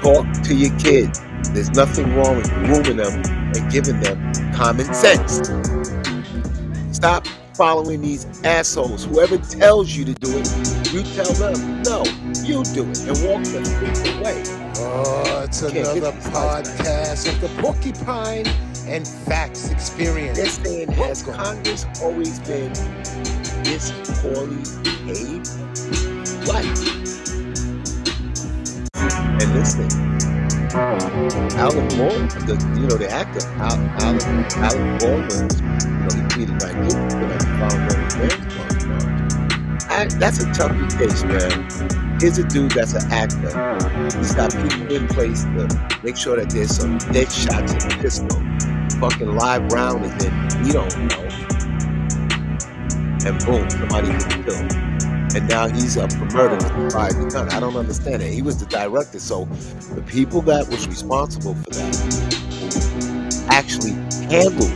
[0.01, 1.21] Talk to your kids.
[1.53, 3.23] There's nothing wrong with grooming them
[3.55, 5.51] and giving them common sense.
[6.93, 9.05] Stop following these assholes.
[9.05, 12.05] Whoever tells you to do it, you tell them, no,
[12.43, 14.43] you do it and walk the freak away.
[14.77, 18.47] Oh, it's another podcast of the Porcupine
[18.87, 20.39] and Facts Experience.
[20.39, 22.73] They're saying, has Congress always been
[23.65, 25.49] this poorly behaved?
[26.47, 26.65] What?
[28.95, 29.89] And listen,
[31.57, 35.49] Alan Moore, the you know the actor, Al, Alan Alan Baldwin,
[35.81, 39.31] you know he pleaded not guilty to that involuntary manslaughter charge.
[39.91, 41.69] I, that's a toughy case, man.
[42.21, 43.51] Here's a dude that's an actor.
[44.19, 47.97] He's got people in place to make sure that there's some dead shots in the
[48.01, 48.29] pistol.
[49.01, 51.50] Fucking live round and then we don't know.
[53.27, 54.73] And boom, somebody gets killed.
[55.33, 57.49] And now he's up for murder with fired the gun.
[57.51, 58.33] I don't understand it.
[58.33, 59.45] He was the director, so
[59.95, 63.93] the people that was responsible for that actually
[64.29, 64.71] handled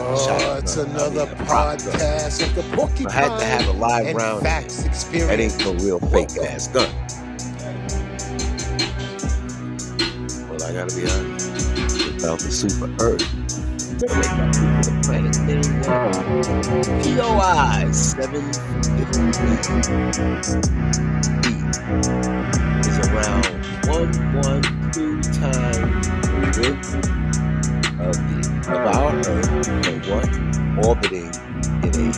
[0.00, 4.42] Oh, it's another podcast of the Porcupine I had to have a live round.
[4.42, 5.56] Facts experience.
[5.56, 6.90] That ain't no real fake ass gun.
[10.48, 11.50] Well, I gotta be honest.
[12.06, 13.22] Without the super earth.
[13.90, 15.27] You better wake up people the planet.
[15.48, 15.64] POI
[17.90, 19.08] 753
[22.84, 23.48] is around
[23.88, 26.92] 112 times the width
[27.98, 29.48] of, the, of our Earth
[29.88, 30.28] and what?
[30.86, 31.32] Orbiting
[31.82, 32.12] in a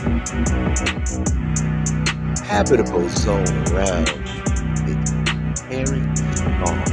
[2.43, 4.09] habitable zone around
[4.89, 6.83] its parent star.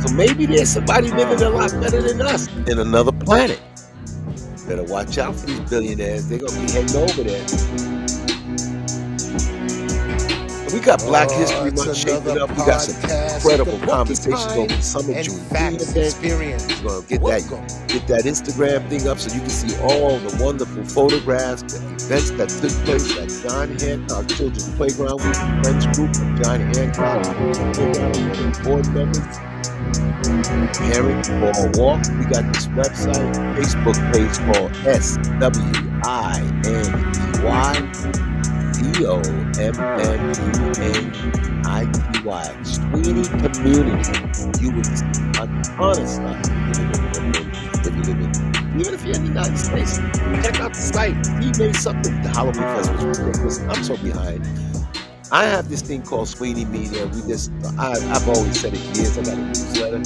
[0.00, 3.60] So maybe there's somebody living a lot better than us in another planet.
[4.72, 6.30] Better watch out for these billionaires.
[6.30, 7.44] They're gonna be heading over there.
[10.72, 12.48] We got Black Oh, History Month shaping up.
[12.48, 12.96] We got some
[13.36, 15.36] incredible conversations over the summer June.
[15.94, 16.66] Experience.
[16.82, 20.42] We're gonna get that get that Instagram thing up so you can see all the
[20.42, 25.84] wonderful photographs, the events that took place at John Hancock Children's Playground with the French
[25.92, 29.51] group of John Hancock Children's Playground and one board members.
[29.92, 32.02] Parent for a walk.
[32.18, 37.92] We got this website, Facebook page called S W I N E Y
[38.72, 39.20] C O
[39.58, 40.20] M M
[40.52, 42.44] U N I T Y.
[42.62, 43.24] Swiney
[43.54, 44.64] Community.
[44.64, 45.04] You would see
[45.40, 46.52] a ton of stuff
[48.78, 49.98] even if you're in the United States.
[50.42, 51.26] Check out the site.
[51.42, 52.22] He made something.
[52.22, 53.60] The Halloween Fest was ridiculous.
[53.60, 54.71] I'm so behind.
[55.32, 57.06] I have this thing called Swiney Media.
[57.06, 59.16] We just, I, I've always said it years.
[59.16, 59.96] I got a newsletter,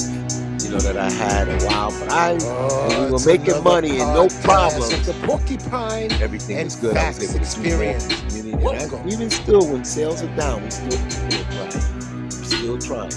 [0.63, 3.99] you know, that I had a while, but I, when we were Oh, making money
[3.99, 6.95] and no of the Porcupine everything was good.
[6.95, 8.07] I was able to Experience.
[8.07, 12.31] I, even still, when sales are down, we still still trying.
[12.31, 13.11] Still trying.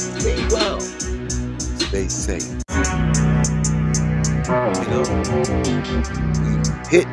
[0.00, 0.80] Stay well.
[0.80, 2.48] Stay safe.
[4.48, 5.04] You know,
[5.60, 7.06] we hit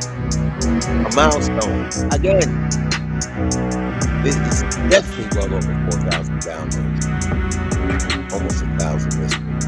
[0.64, 3.83] a milestone again.
[4.24, 7.04] This is definitely well over 4,000 downloads.
[8.32, 9.66] Almost a thousand listeners.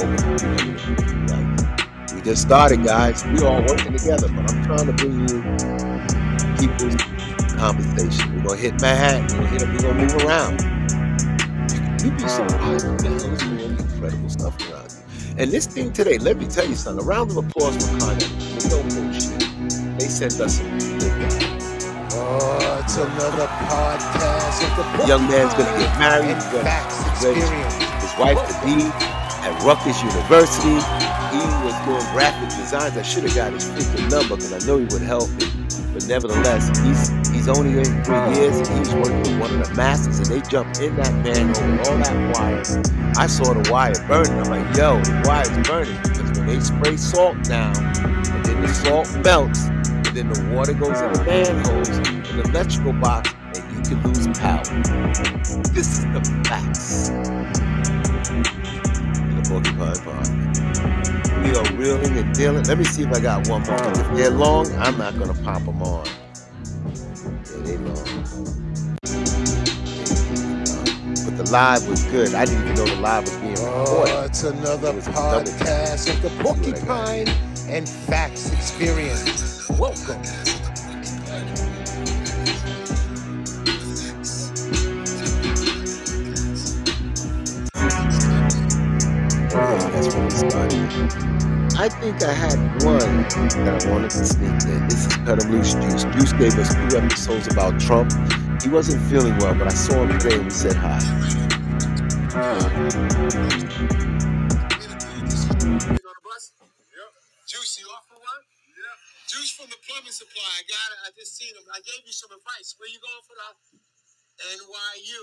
[0.00, 2.14] Over 350 likes.
[2.14, 3.24] We just started, guys.
[3.24, 5.42] We all working together, but I'm trying to bring you
[6.60, 6.94] people's
[7.58, 8.36] conversation.
[8.36, 9.26] We're gonna hit Manhattan.
[9.36, 9.68] We're gonna hit.
[9.68, 10.60] We're gonna move around.
[12.04, 15.34] You'd be surprised what the hell is doing incredible stuff around you.
[15.38, 17.04] And this thing today, let me tell you something.
[17.04, 18.70] A round of applause for Connex.
[18.70, 19.98] No bullshit.
[19.98, 21.49] They sent us some good guys.
[22.12, 24.58] Oh, it's another podcast
[24.98, 26.34] the young man's gonna get married.
[26.34, 27.40] He's gonna
[28.02, 28.82] his wife to be
[29.46, 30.82] at Rutgers University.
[31.30, 32.96] he was doing graphic designs.
[32.96, 35.46] I should have got his freaking number because I know he would help me.
[35.92, 39.68] But nevertheless, he's he's only in three years and he was working with one of
[39.68, 42.64] the masters and they jumped in that manhole with all that wire.
[43.18, 44.32] I saw the wire burning.
[44.32, 48.68] I'm like, yo, the wire's burning because when they spray salt down and then the
[48.74, 49.68] salt melts
[50.14, 54.62] then the water goes in the manholes the electrical box and you can lose power.
[55.72, 57.10] This is the facts.
[59.36, 60.26] The Porcupine Pod.
[61.44, 62.64] We are reeling and dealing.
[62.64, 63.76] Let me see if I got one more.
[63.76, 66.06] If they're long, I'm not gonna pop them on.
[66.06, 68.04] Yeah, they long.
[71.24, 72.34] But the live was good.
[72.34, 74.14] I didn't even know the live was being recorded.
[74.14, 77.28] Oh, it's another It was a double podcast of the Porcupine
[77.68, 79.49] and Facts Experience.
[79.78, 80.22] Welcome.
[91.76, 92.98] I think I had one
[93.64, 94.88] that I wanted to sneak in.
[94.88, 96.04] This is Cut 'em Loose Juice.
[96.04, 98.12] Juice gave us two episodes about Trump.
[98.62, 100.98] He wasn't feeling well, but I saw him today and we said hi.
[109.60, 110.48] From the plumbing supply.
[110.56, 110.98] I got it.
[111.04, 111.68] I just seen him.
[111.68, 112.72] I gave you some advice.
[112.80, 113.48] Where you going for the
[114.56, 115.22] NYU?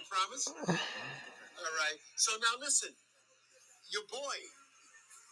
[0.00, 0.48] You promise?
[0.48, 1.98] All right.
[2.16, 2.96] So now listen.
[3.92, 4.36] Your boy,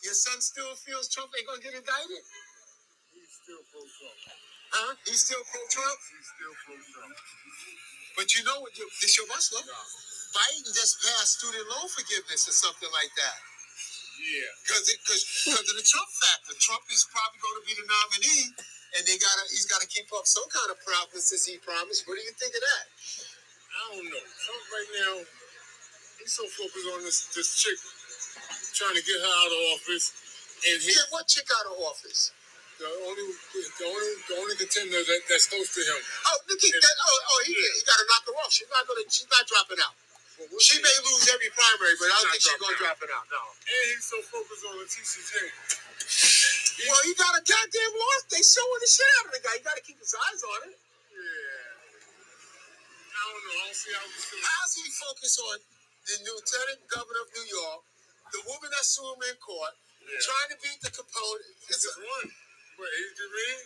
[0.01, 2.25] your son still feels Trump ain't gonna get indicted?
[3.13, 4.17] He's still pro-Trump.
[4.73, 4.93] Huh?
[5.05, 5.99] He's still pro-Trump?
[6.09, 7.17] He's still pro-Trump.
[8.17, 8.73] But you know what?
[8.81, 9.61] You, this your muscle.
[9.61, 13.56] Biden just passed student loan forgiveness or something like that.
[14.21, 14.51] Yeah.
[14.65, 16.55] Because because of the Trump factor.
[16.59, 18.47] Trump is probably going to be the nominee,
[18.97, 22.09] and they gotta he's got to keep up some kind of promises he promised.
[22.09, 22.85] What do you think of that?
[23.77, 24.25] I don't know.
[24.25, 25.15] Trump right now,
[26.21, 27.79] he's so focused on this this chick
[28.77, 30.13] trying to get her out of office,
[30.69, 32.33] and he Get what chick out of office?
[32.77, 36.01] the only the only the only contender that, that's close to him.
[36.29, 36.97] Oh, at that!
[37.09, 38.53] Oh, oh, he, he got to knock her off.
[38.53, 39.05] She's not gonna.
[39.09, 39.97] She's not dropping out.
[40.37, 43.25] She may lose every primary, but I don't think she's gonna drop it out.
[43.33, 43.41] No.
[43.41, 45.57] And he's so focused on Letitia James.
[46.87, 48.23] Well, he got a goddamn loss.
[48.29, 49.57] They showing the shit out of the guy.
[49.57, 50.77] You got to keep his eyes on it.
[50.77, 51.73] Yeah.
[53.17, 53.57] I don't know.
[53.57, 54.45] I don't see how he's still.
[54.45, 55.57] How's he focus on
[56.05, 57.81] the lieutenant governor of New York,
[58.37, 59.73] the woman that sued him in court,
[60.05, 60.21] Yeah.
[60.21, 61.43] trying to beat the Capone?
[61.49, 62.29] He It's just a, won.
[62.77, 63.61] What, 83 million?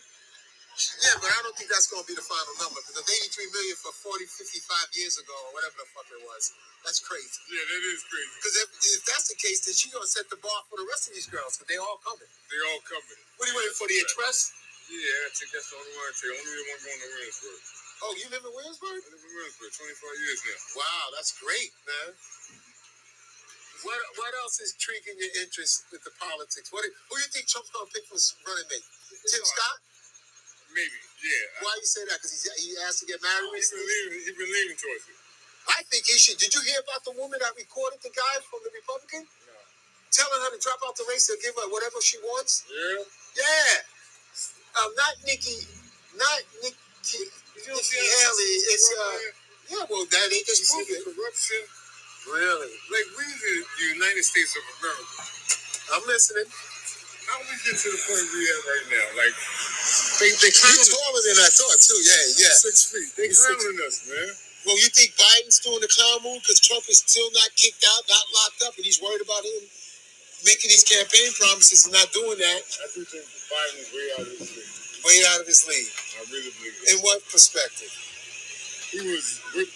[0.79, 3.75] Yeah, but I don't think that's going to be the final number because 83 million
[3.77, 6.55] for 40, 55 years ago or whatever the fuck it was.
[6.81, 7.37] That's crazy.
[7.51, 8.33] Yeah, that is crazy.
[8.39, 10.87] Because if, if that's the case, then she's going to set the bar for the
[10.89, 12.29] rest of these girls because they all coming.
[12.49, 13.19] They all coming.
[13.37, 13.85] What are you waiting for?
[13.85, 14.55] The Express?
[14.89, 16.35] Yeah, I think that's the only one I take.
[16.35, 17.61] Only the one going to Williamsburg.
[18.01, 18.97] Oh, you live in Williamsburg?
[18.97, 20.57] I live in Williamsburg 25 years now.
[20.81, 22.11] Wow, that's great, man.
[23.81, 26.69] What what else is intriguing your interest with the politics?
[26.69, 28.85] What who do you think Trump's gonna pick for running mate?
[29.25, 29.77] Tim Scott?
[30.71, 31.63] Maybe, yeah.
[31.63, 32.17] Why you say that?
[32.23, 34.15] Because he asked to get married He's been recently.
[34.15, 35.17] leaning, he been leaning towards it.
[35.67, 36.39] I think he should.
[36.41, 39.27] Did you hear about the woman that recorded the guy from the Republican?
[39.27, 39.53] No.
[40.09, 42.65] Telling her to drop out the race and give her whatever she wants?
[42.65, 43.03] Yeah.
[43.37, 44.81] Yeah.
[44.81, 45.67] Um, not Nikki,
[46.15, 47.27] not Nikki,
[47.59, 48.51] You Nikki see Haley.
[48.71, 49.17] It's uh,
[49.75, 49.83] yeah.
[49.91, 51.61] Well, that You just see corruption?
[52.27, 52.71] Really?
[52.89, 55.15] Like, we the, the United States of America.
[55.93, 56.47] I'm listening.
[57.31, 59.07] How we get to the point we at right now?
[59.15, 59.35] Like,
[60.19, 61.99] They they clowning- You're taller than I thought too.
[62.03, 62.55] Yeah, yeah.
[62.59, 63.07] six feet.
[63.15, 64.29] They He's six- clowning us, man.
[64.67, 68.03] Well, you think Biden's doing the clown move because Trump is still not kicked out,
[68.11, 69.63] not locked up, and he's worried about him
[70.45, 72.61] making these campaign promises and not doing that?
[72.83, 75.05] I do think Biden is way out of his league.
[75.05, 75.89] Way out of his league.
[76.13, 76.93] I really believe it.
[76.93, 77.89] In what perspective?
[78.91, 79.71] He was with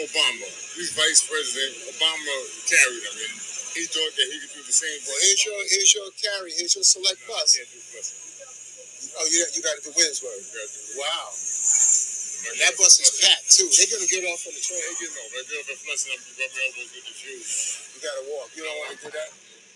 [0.00, 0.48] Obama.
[0.76, 1.76] He's vice president.
[1.92, 2.34] Obama
[2.68, 3.16] carried him,
[3.76, 6.50] he thought that he could do the same Well, here's your here's your carry.
[6.56, 7.56] Here's your select No, bus.
[7.56, 8.08] can't do plus.
[9.20, 10.36] Oh, you you got to do Williamsburg.
[10.40, 10.96] You gotta do it.
[11.00, 11.28] Wow,
[12.50, 13.68] and that bus is packed too.
[13.68, 14.80] They're gonna get off on the train.
[15.00, 17.48] you know, right there, but plus, I'm rubbing elbows with the Jews.
[17.96, 18.48] You gotta walk.
[18.56, 19.30] You don't want to do that.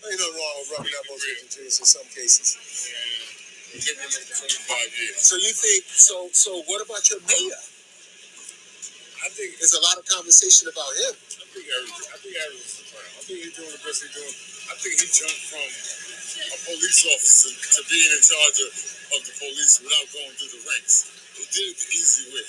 [0.05, 2.49] Ain't nothing wrong with rubbing elbows with the Jews in some cases.
[2.57, 5.19] And we've been living for 25 years.
[5.21, 6.29] So you think so?
[6.33, 7.61] So what about your mayor?
[9.25, 11.15] I think There's a lot of conversation about him.
[11.51, 13.11] I think Eric, I think Eric the plan.
[13.11, 14.35] I think he's doing the best he's doing.
[14.71, 19.35] I think he jumped from a police officer to being in charge of, of the
[19.35, 21.11] police without going through the ranks.
[21.35, 22.47] He did it the easy way.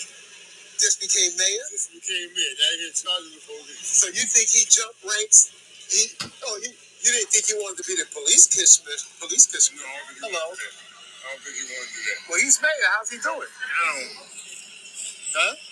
[0.79, 1.67] Just became mayor.
[1.75, 2.55] Just became mayor.
[2.55, 3.83] Now he's in charge of the police.
[3.91, 5.51] So you think he jumped ranks?
[5.91, 6.03] He
[6.47, 8.95] oh he you didn't think he wanted to be the police commissioner?
[9.19, 9.83] Police No, commissioner.
[9.83, 10.47] I don't think he Hello.
[10.47, 12.19] I don't think he wanted to do that.
[12.31, 12.87] Well, he's mayor.
[12.95, 13.51] How's he doing?
[13.51, 14.15] I don't.
[15.35, 15.72] Huh?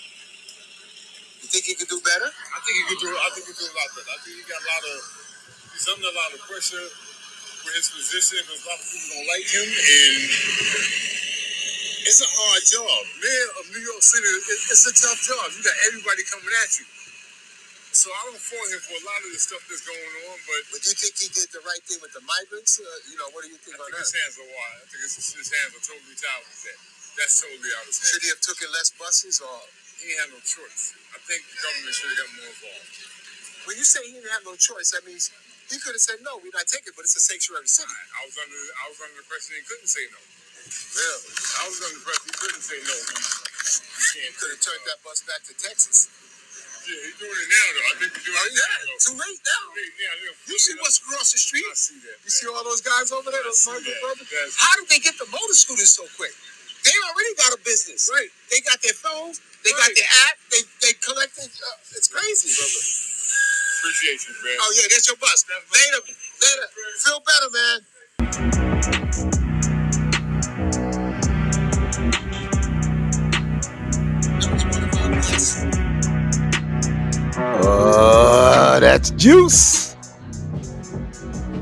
[1.51, 2.31] Think he could do better?
[2.31, 3.11] I think he could do.
[3.11, 4.07] I think he could do a lot better.
[4.07, 4.99] I think he got a lot of.
[5.75, 6.87] He's under a lot of pressure.
[7.61, 10.17] with his position because a lot of people don't like him, and
[12.09, 13.01] it's a hard job.
[13.21, 15.45] Mayor of New York City, it- it's a tough job.
[15.53, 16.85] You got everybody coming at you.
[17.93, 20.61] So I don't fault him for a lot of the stuff that's going on, but
[20.73, 22.79] But you think he did the right thing with the migrants?
[22.79, 24.09] Uh, you know, what do you think I on think that?
[24.09, 24.77] his hands are wide.
[24.81, 26.79] I think his, his hands are totally tied with that.
[27.19, 28.09] That's totally out of his hands.
[28.09, 29.59] Should he have taken less buses or?
[30.01, 30.97] He ain't had no choice.
[31.13, 32.89] I think the government should have got more involved.
[33.69, 35.29] When you say he didn't have no choice, that means
[35.69, 37.93] he could have said no, we're not taking, it, but it's a sanctuary city.
[38.17, 40.21] I was under I was under the impression he couldn't say no.
[40.21, 41.17] Yeah,
[41.61, 42.95] I was under the impression he couldn't say no.
[42.97, 46.09] He, he can't Could have turned that bus back to Texas.
[46.87, 47.87] Yeah, he's doing it now though.
[47.87, 48.81] I think he's doing Oh it yeah, now.
[48.89, 49.01] though.
[49.05, 49.63] too late now.
[49.69, 50.13] Too late now.
[50.49, 51.65] You see what's across the street?
[51.69, 52.17] I see that.
[52.25, 54.01] You see all those guys over there, those that.
[54.01, 54.57] brothers?
[54.57, 56.33] How did they get the motor scooters so quick?
[56.85, 58.09] They already got a business.
[58.11, 58.29] Right.
[58.51, 59.41] They got their phones.
[59.63, 59.95] They got Right.
[59.95, 60.37] their app.
[60.51, 61.49] They they collected.
[61.49, 62.49] Uh, it's crazy.
[63.79, 64.57] Appreciate you, man.
[64.61, 65.45] Oh yeah, that's your bus.
[65.73, 66.01] Later,
[66.41, 66.67] later.
[66.99, 67.79] Feel better, man.
[74.27, 75.65] That was one of our guests.
[77.47, 79.95] Uh, that's Juice.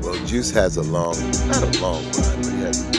[0.02, 1.16] Well, Juice has a long,
[1.48, 2.89] not a long ride, but he has a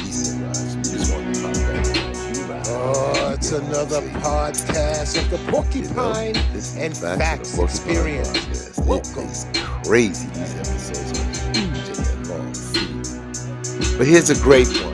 [3.42, 6.38] it's another podcast of the Porcupine
[6.78, 8.78] and Facts Experience.
[8.78, 9.26] Welcome.
[9.26, 9.48] is
[9.84, 12.54] crazy these episodes are huge and they're long.
[12.54, 13.98] too.
[13.98, 14.94] But here's a great one.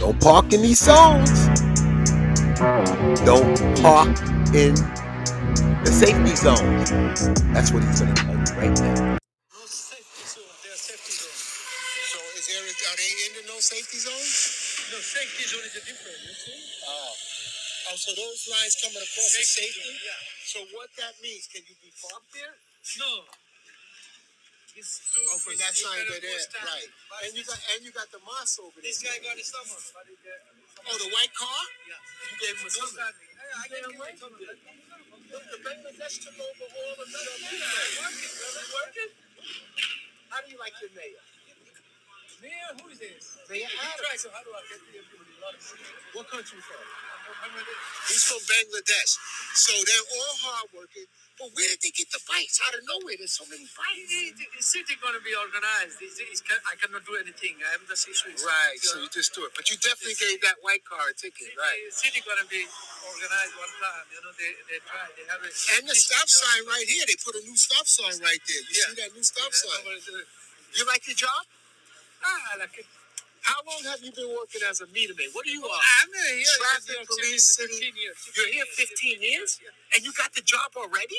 [0.00, 1.46] Don't park in these zones.
[3.22, 4.18] Don't park
[4.52, 4.74] in
[5.84, 6.90] the safety zones.
[7.54, 9.18] That's what he's gonna tell you right now.
[9.54, 10.42] No safety zone.
[10.64, 11.38] They're safety zone.
[12.10, 12.66] So is there?
[12.66, 14.58] Are they in the no safety zone?
[14.90, 16.56] No, safety zone is a different, you see?
[16.88, 17.12] Oh.
[17.92, 19.92] Oh, so those lines coming across the Safety safety?
[20.00, 20.16] yeah.
[20.48, 21.44] So what that means?
[21.52, 22.56] Can you be parked there?
[23.04, 23.28] No.
[24.72, 26.64] It's too, Oh, from it's- that you side cannot there, go there, stand.
[26.72, 26.88] right?
[27.12, 28.88] But And you got and you got the moss over there.
[28.88, 29.92] This guy got a summons.
[29.92, 30.40] But he get,
[30.88, 31.62] Oh, the white car?
[31.84, 31.98] yeah.
[32.32, 32.96] You gave him a No summons.
[32.96, 33.28] standing.
[33.28, 35.28] Hey, I You can gave him a him.
[35.28, 37.60] Look, the Bangladesh took over all of the working.
[37.60, 39.10] brother, working.
[40.32, 41.20] How do you like your mayor?
[42.40, 43.36] Mayor, who is this?
[43.50, 44.22] Mayor Try Adams.
[44.22, 45.17] to, how do I get the
[45.48, 45.82] everybody?
[45.82, 46.14] A lot of.
[46.14, 47.08] What country from?
[48.08, 49.12] He's from Bangladesh.
[49.54, 51.06] So they're all hardworking.
[51.38, 52.58] But where did they get the bikes?
[52.66, 54.10] Out of nowhere, there's so many bikes.
[54.10, 56.02] The, the, the city gonna be organized.
[56.02, 57.62] It's, it's, I cannot do anything.
[57.62, 58.34] I am the city.
[58.42, 59.54] Right, so you just do it.
[59.54, 61.80] But you definitely gave that white car a ticket, City, right?
[61.94, 62.66] city gonna be
[63.06, 64.06] organized one time.
[64.10, 65.04] You know, they, they try.
[65.14, 67.06] They have a And the stop sign right here.
[67.06, 68.62] They put a new stop sign right there.
[68.66, 69.94] You see that new stop sign?
[70.74, 71.46] You like your job?
[72.24, 72.88] Ah, I like it.
[73.48, 75.32] How long have you been working as a meter maid?
[75.32, 75.84] What do you Oh, uh, are?
[76.04, 76.36] I'm here.
[76.36, 77.88] in Traffic police City city.
[77.96, 78.18] 15 years.
[78.36, 79.50] You're here 15 years?
[79.96, 81.16] And you got the job already?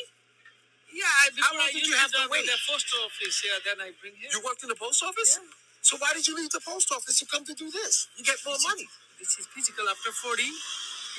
[0.94, 2.46] Yeah, I, How long I did you have to wait?
[2.46, 3.36] in the post office.
[3.46, 4.30] Yeah, then I bring here.
[4.34, 5.38] You worked in the post office?
[5.42, 5.50] Yeah.
[5.82, 8.08] So why did you leave the post office to come to do this?
[8.18, 8.86] You get more money.
[9.18, 9.86] This is physical.
[9.90, 10.44] After 40,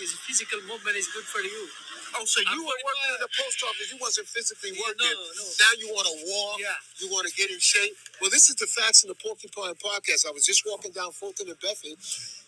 [0.03, 1.69] is physical movement is good for you.
[2.17, 3.87] Oh, so you I'm were working in the post office.
[3.93, 5.13] You wasn't physically Yeah, working.
[5.15, 5.45] no, no.
[5.63, 6.59] Now you want to walk.
[6.61, 6.75] Yeah.
[6.99, 7.95] You want to get in shape.
[8.21, 10.27] Well, this is the Facts in the Porcupine podcast.
[10.27, 11.97] I was just walking down Fulton and Bedford.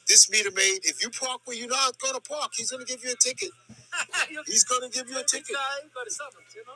[0.08, 2.90] This meter maid, if you park where you're not going to park, he's going to
[2.90, 3.50] give you a ticket.
[4.46, 5.54] He's going to give you a ticket.
[5.54, 6.12] Guy, got a
[6.56, 6.74] you know.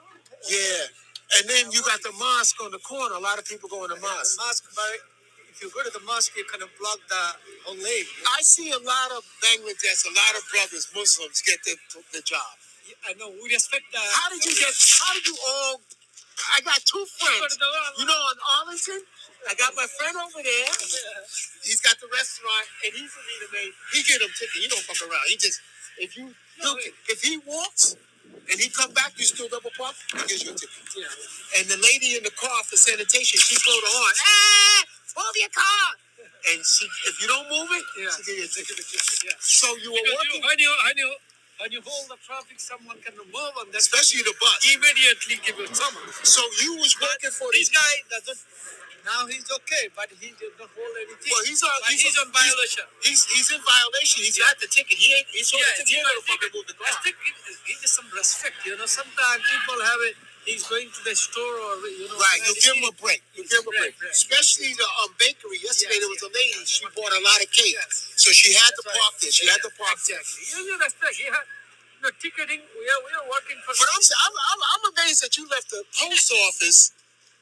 [0.48, 0.84] Yeah.
[1.40, 3.14] And then you got the mosque on the corner.
[3.16, 4.38] A lot of people go in the mosque.
[4.38, 5.00] Mosque, but
[5.56, 7.24] if you go to the mosque, you kind of block the
[7.64, 8.04] whole lane.
[8.28, 11.80] I see a lot of Bangladesh, a lot of brothers, Muslims, get the,
[12.12, 12.60] the job.
[13.08, 13.98] I know we respect the.
[13.98, 14.68] How did you get?
[15.00, 15.80] How did you all?
[16.52, 17.56] I got two friends.
[17.96, 19.00] You know, on Arlington,
[19.48, 20.70] I got my friend over there.
[21.64, 23.72] He's got the restaurant, and he's a leader maid.
[23.96, 24.60] He get him ticket.
[24.60, 25.24] He don't fuck around.
[25.32, 25.58] He just
[25.98, 26.30] if you
[26.62, 26.78] look,
[27.08, 27.96] if he walks
[28.50, 29.96] and he come back, you still double park.
[30.12, 30.84] He gives you a ticket.
[30.96, 31.58] Yeah.
[31.58, 34.14] And the lady in the car for sanitation, she blow the horn.
[34.20, 34.82] Ah,
[35.16, 35.88] move your car.
[36.52, 38.10] And she, if you don't move it, Yeah.
[38.14, 38.78] she give you a ticket.
[39.24, 39.32] Yeah.
[39.40, 41.10] So you were Because working, you, when you when you
[41.60, 43.80] when you hold the traffic, someone can move on that.
[43.80, 44.58] especially the bus.
[44.68, 46.14] immediately give you summons.
[46.28, 48.40] So you was working for This these guy doesn't.
[49.06, 51.30] Now he's okay, but he did not hold anything.
[51.30, 51.70] Well, he's on.
[51.82, 52.84] But he's, on violation.
[53.04, 54.24] He's he's in violation.
[54.24, 54.50] He's Yeah.
[54.52, 54.98] got the ticket.
[54.98, 55.28] He ain't.
[55.32, 55.88] He's on the ticket.
[55.90, 56.88] He ain't gonna fucking move the car.
[56.90, 57.34] I think it,
[57.72, 58.56] it is some respect.
[58.66, 60.16] You know, sometimes people have it.
[60.46, 62.16] He's going to the store or you know.
[62.16, 63.20] Right, you give him a break.
[63.34, 63.94] You give him a break.
[63.98, 64.14] Right.
[64.14, 65.58] Especially the um, bakery.
[65.60, 66.38] Yesterday Yes, there was a yes.
[66.38, 66.60] lady.
[66.70, 68.14] She bought a lot of cake, Yes.
[68.16, 69.14] so she had to That's right.
[69.20, 69.32] there.
[69.34, 70.22] She had to park there.
[70.22, 70.46] Exactly.
[70.54, 71.14] You, you respect.
[71.18, 71.46] You have,
[72.02, 72.62] no ticketing.
[72.62, 73.74] We are we are working for.
[73.74, 76.92] But I'm, I'm I'm I'm amazed that you left the post office,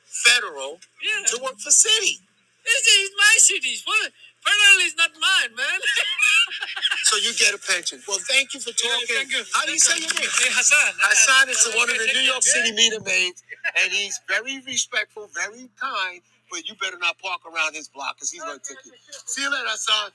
[0.09, 1.29] federal, yeah.
[1.29, 2.25] to work for city.
[2.65, 3.77] This is my city.
[4.45, 5.81] Federal is not mine, man.
[7.05, 8.01] So you get a pension.
[8.09, 9.07] Well, thank you for talking.
[9.09, 9.45] thank you.
[9.55, 10.29] How do you say your name?
[10.41, 10.95] Hey, Hassan.
[11.01, 12.21] Hassan is one of the New.
[12.27, 13.43] York City meter maids,
[13.83, 16.21] and he's very respectful, very kind.
[16.51, 18.93] but you better not park around his block because he's going to take you.
[19.27, 20.11] See you later, son.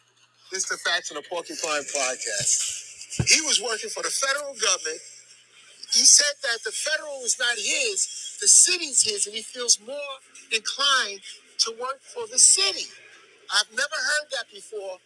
[0.51, 3.29] This is the Facts on the Porcupine Podcast.
[3.29, 5.01] He was working for the federal government.
[5.93, 10.15] He said that the federal is not his, the city's his, and he feels more
[10.51, 11.21] inclined
[11.59, 12.87] to work for the city.
[13.53, 14.97] I've never heard that before,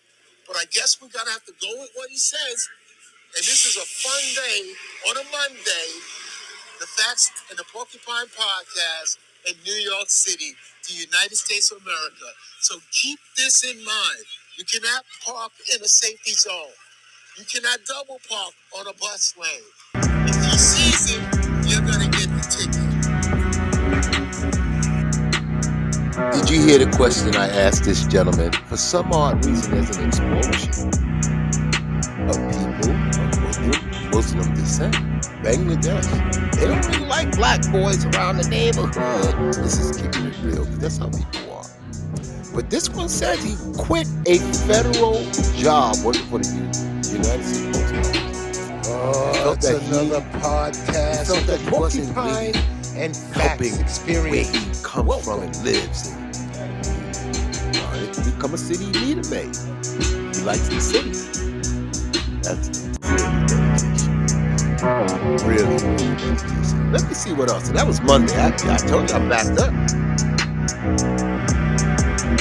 [0.47, 2.69] but I guess we're going to have to go with what he says.
[3.35, 4.73] And this is a fun day
[5.09, 5.89] on a Monday
[6.79, 9.17] the Facts and the Porcupine Podcast
[9.47, 10.53] in New York City,
[10.87, 12.27] the United States of America.
[12.59, 14.25] So keep this in mind.
[14.57, 16.75] You cannot park in a safety zone.
[17.37, 19.63] You cannot double park on a bus lane.
[20.27, 21.21] If he sees it,
[21.71, 22.83] you're gonna get the ticket.
[26.33, 28.51] Did you hear the question I asked this gentleman?
[28.67, 30.32] For some odd reason, there's an explosion
[34.23, 34.95] Muslim descent.
[35.43, 36.55] Bangladesh.
[36.55, 39.53] They don't really like black boys around the neighborhood.
[39.55, 41.65] This is keeping it real, because that's how people are.
[42.55, 45.21] But this one says he quit a federal
[45.57, 46.47] job working for the
[47.11, 48.87] United States Post Office.
[48.87, 52.55] Oh, it's that he- another podcast felt that he wasn't Porcupine
[52.95, 54.77] and helping Facts where Experience.
[54.77, 56.11] he comes from and lives.
[57.75, 59.57] Uh, it can become a city leader, mate.
[60.33, 61.11] He likes the city.
[62.41, 62.69] That's
[63.03, 63.62] really.
[65.45, 65.77] Really.
[66.91, 67.69] Let me see what else.
[67.69, 68.35] That was Monday.
[68.35, 69.73] I, I told you I'm backed up.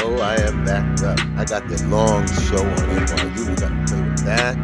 [0.01, 1.19] Oh, I am backed up.
[1.37, 3.49] I got the long show on NYU.
[3.51, 4.57] We got to play with that.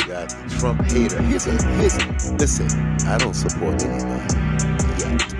[0.00, 1.22] You got the Trump hater.
[1.22, 2.68] Here's a, here's a, listen,
[3.06, 4.34] I don't support anybody
[4.98, 5.34] yet.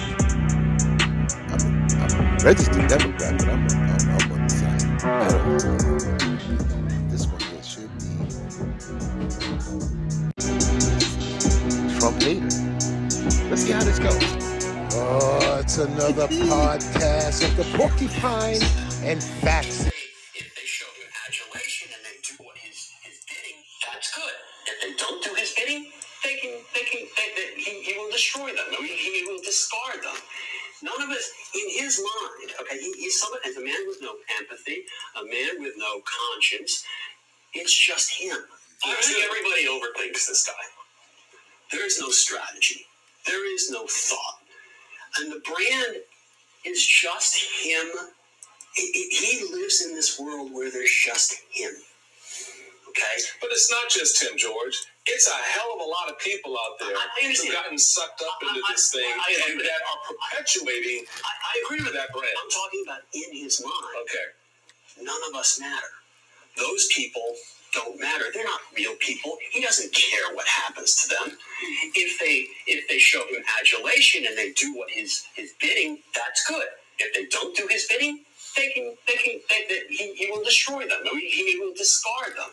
[1.39, 1.71] I'm a,
[2.01, 6.24] I'm a registered Democrat, but I'm, I'm, I'm on the side.
[12.21, 13.51] Be Trump.
[13.51, 14.23] Let's see how this goes.
[14.95, 18.63] Oh, it's another podcast of the Porcupine
[19.05, 19.87] and Facts.
[20.35, 24.35] If they show him adulation and they do what his, his bidding, that's good.
[24.67, 25.91] If they don't do his bidding,
[26.25, 28.67] they can they can they, they, he, he will destroy them.
[28.81, 30.19] He, he will discard them.
[30.83, 34.15] None of us, in his mind, okay, he, he's someone as a man with no
[34.41, 34.85] empathy,
[35.17, 36.85] a man with no conscience.
[37.55, 38.37] It's just him.
[38.85, 40.65] I think everybody overthinks this guy.
[41.75, 42.87] There is no strategy.
[43.27, 44.39] There is no thought.
[45.19, 45.97] And the brand
[46.65, 47.87] is just him.
[48.77, 49.11] He,
[49.53, 51.73] lives in this world where there's just him.
[52.89, 53.17] Okay?
[53.41, 54.79] But it's not just him, George.
[55.07, 58.23] It's a hell of a lot of people out there I- I who've gotten sucked
[58.23, 62.13] up into I- this thing I and that are perpetuating I, I agree with that
[62.13, 62.35] brand.
[62.43, 63.97] I'm talking about in his mind.
[64.03, 65.03] Okay.
[65.03, 65.91] None of us matter.
[66.57, 67.35] Those people
[67.75, 68.27] don't matter.
[68.35, 69.39] They're not real people.
[69.53, 71.39] He doesn't care what happens to them.
[71.95, 76.47] If they if they show him adulation and they do what his his bidding, that's
[76.49, 76.67] good.
[76.99, 78.21] If they don't do his bidding,
[78.57, 81.01] they can they can they, they, he, he will destroy them.
[81.13, 82.51] He, he will discard them.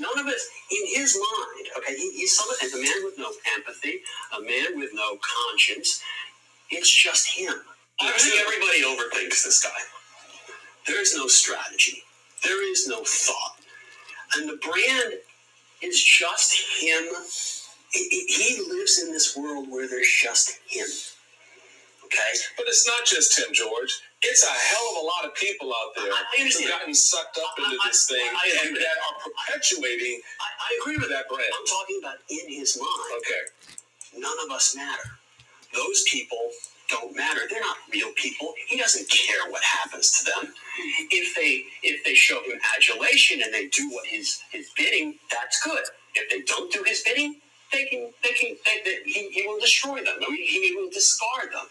[0.00, 3.32] None of us, in his mind, okay, he, he's someone as a man with no
[3.56, 4.00] empathy,
[4.36, 6.02] a man with no conscience.
[6.70, 7.54] It's just him.
[8.00, 9.70] I think everybody overthinks this guy.
[10.86, 12.04] There is no strategy.
[12.44, 13.57] There is no thought.
[14.36, 15.14] And the brand
[15.82, 17.04] is just him.
[17.92, 20.86] He, lives in this world where there's just him.
[22.04, 22.32] Okay?
[22.56, 24.00] But it's not just him, George.
[24.22, 27.70] It's a hell of a lot of people out there who've gotten sucked up into
[27.70, 31.44] I- I- this thing I and that are perpetuating I agree with that brand.
[31.58, 33.22] I'm talking about in his mind.
[33.22, 33.42] Okay.
[34.18, 35.18] None of us matter.
[35.74, 36.50] Those people
[36.88, 37.42] don't matter.
[37.50, 38.54] They're not real people.
[38.68, 40.54] He doesn't care what happens to them.
[41.10, 45.62] If they if they show him adulation and they do what his his bidding, that's
[45.62, 45.82] good.
[46.14, 47.36] If they don't do his bidding,
[47.72, 50.16] they can they can they, they, he, he will destroy them.
[50.28, 51.66] He, he will discard them.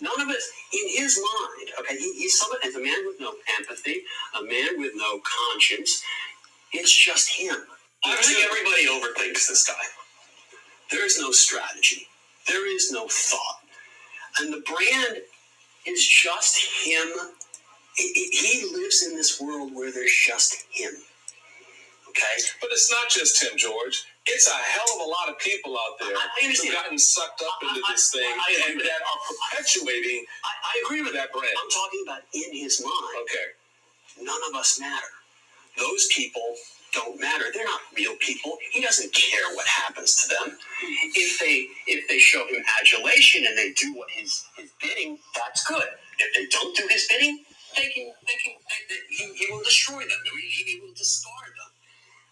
[0.00, 3.34] None of us, in his mind, okay, he, he's someone as a man with no
[3.58, 4.02] empathy,
[4.38, 6.02] a man with no conscience.
[6.72, 7.56] It's just him.
[8.04, 9.74] I think everybody overthinks this guy.
[10.90, 12.06] There is no strategy.
[12.46, 13.57] There is no thought.
[14.40, 15.22] And the brand
[15.86, 17.08] is just him.
[17.96, 18.30] He,
[18.72, 20.92] lives in this world where there's just him.
[22.08, 22.36] Okay?
[22.60, 24.04] But it's not just him, George.
[24.26, 27.42] It's a hell of a lot of people out there I- I who've gotten sucked
[27.42, 30.82] up into I- I- this thing I agree and with that are perpetuating I, I
[30.84, 31.56] agree with that brand.
[31.60, 33.16] I'm talking about in his mind.
[33.22, 33.48] Okay.
[34.20, 35.06] None of us matter.
[35.78, 36.56] Those people
[36.94, 37.46] don't matter.
[37.54, 38.58] They're not real people.
[38.72, 40.58] He doesn't care what happens to them.
[41.16, 45.64] If they if they show him adulation and they do what his his bidding, that's
[45.66, 45.84] good.
[46.20, 47.44] If they don't do his bidding,
[47.76, 50.20] they can they can they, they, he, he will destroy them.
[50.24, 51.72] He, he will discard them.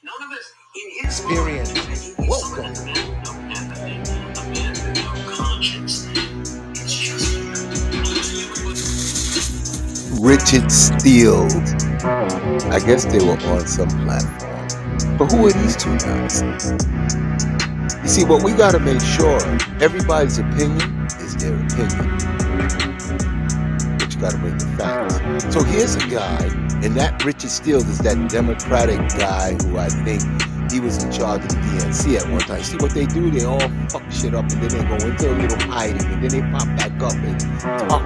[0.04, 2.16] None of us in his Experience.
[2.16, 2.28] mind.
[2.30, 2.74] Welcome.
[2.74, 6.09] someone, a man with no empathy, a man with no conscience.
[6.70, 7.54] It's just him.
[10.20, 11.48] Richard Steele.
[12.72, 14.45] I guess they were on some platform.
[15.18, 16.42] But who are these two guys?
[18.02, 19.38] You see, what we got to make sure
[19.80, 22.18] everybody's opinion is their opinion.
[23.96, 25.54] But you got to bring the facts.
[25.54, 26.44] So here's a guy,
[26.84, 30.22] and that Richard Steele is that Democratic guy who I think
[30.70, 32.62] he was in charge of the DNC at one time.
[32.62, 33.30] See what they do?
[33.30, 33.58] They all
[33.88, 36.66] fuck shit up and then they go into a little hiding and then they pop
[36.76, 38.02] back up and talk.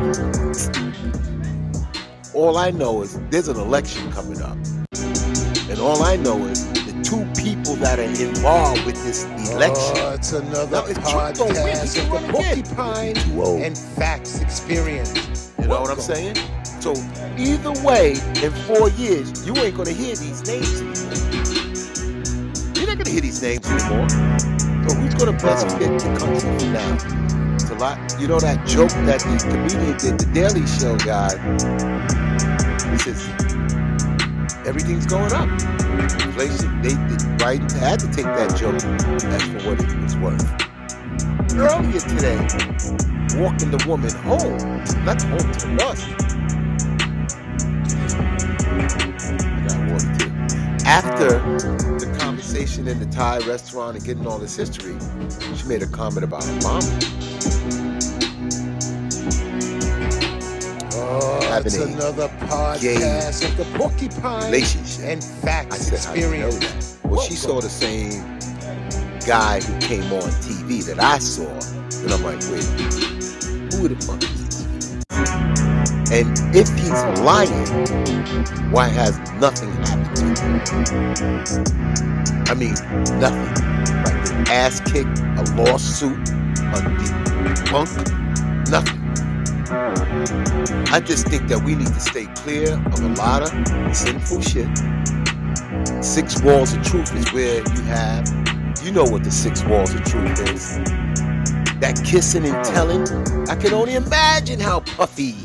[2.35, 4.57] All I know is there's an election coming up.
[5.69, 9.97] And all I know is two people that are involved with this oh, election.
[9.97, 12.33] Oh, it's another Now, if Trump don't win, he podcast can of the.
[12.33, 15.53] Porcupine and Facts Experience.
[15.61, 16.37] You know what I'm saying?
[16.81, 16.95] So
[17.37, 21.61] either way, in four years, you ain't gonna hear these names anymore.
[22.75, 24.09] You're not gonna hear these names anymore.
[24.09, 27.55] So who's gonna best fit the country for now?
[27.55, 27.99] It's a lot.
[28.19, 31.37] You know that joke that the comedian did, the Daily Show guy.
[32.91, 33.29] He says
[34.67, 35.80] everything's going up.
[36.15, 36.83] Inflation.
[36.83, 40.45] They, they right had to take that joke as for what it was worth.
[41.55, 42.39] Earlier today,
[43.41, 46.17] walking the woman home, not home to too.
[50.87, 51.39] After
[51.99, 54.97] the conversation in the Thai restaurant and getting all this history,
[55.57, 57.90] she made a comment about her mom
[61.13, 65.05] Oh, it's another podcast of the Porcupine relationship.
[65.07, 66.95] and Facts I said, how you know Experience.
[66.95, 67.09] that?
[67.11, 68.39] Well, she saw the same
[69.27, 71.51] guy who came on TV that I saw,
[72.03, 72.63] and I'm like, wait,
[73.75, 74.67] who the fuck is this?
[76.13, 77.67] And if he's lying,
[78.71, 80.61] why has nothing happened to him?
[82.47, 82.75] I mean,
[83.19, 83.51] nothing.
[84.05, 86.29] Like an ass kick, a lawsuit,
[86.71, 89.00] a debunk, nothing.
[89.71, 94.69] I just think that we need to stay clear of a lot of sinful shit.
[96.05, 98.27] Six walls of truth is where you have,
[98.83, 100.79] you know what the six walls of truth is.
[101.79, 103.07] That kissing and telling,
[103.49, 105.37] I can only imagine how Puffy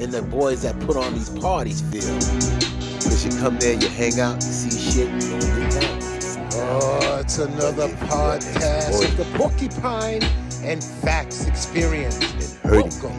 [0.00, 2.14] and the boys that put on these parties feel.
[2.96, 6.00] Because you come there, you hang out, you see shit, you don't get down.
[6.56, 10.22] Oh, it's another podcast of the Porcupine
[10.62, 12.18] and Facts Experience.
[12.62, 13.12] people,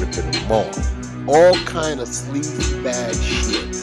[0.00, 1.28] ripping them off.
[1.28, 3.76] All kind of sleazy bad shit.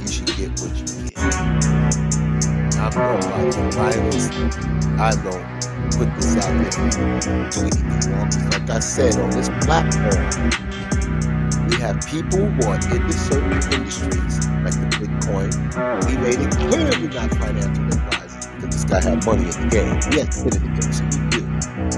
[0.00, 1.34] You should get what you get.
[2.76, 4.30] I'm not about violence.
[5.00, 5.46] I don't
[5.96, 7.50] put this out there to.
[7.50, 10.50] 'Cause Like I said on this platform,
[11.68, 15.52] we have people who are into certain industries, like the Bitcoin.
[16.06, 20.00] We made it clearly not financial advisors because this guy had money in the game.
[20.12, 21.48] He had skin in the game, so he knew.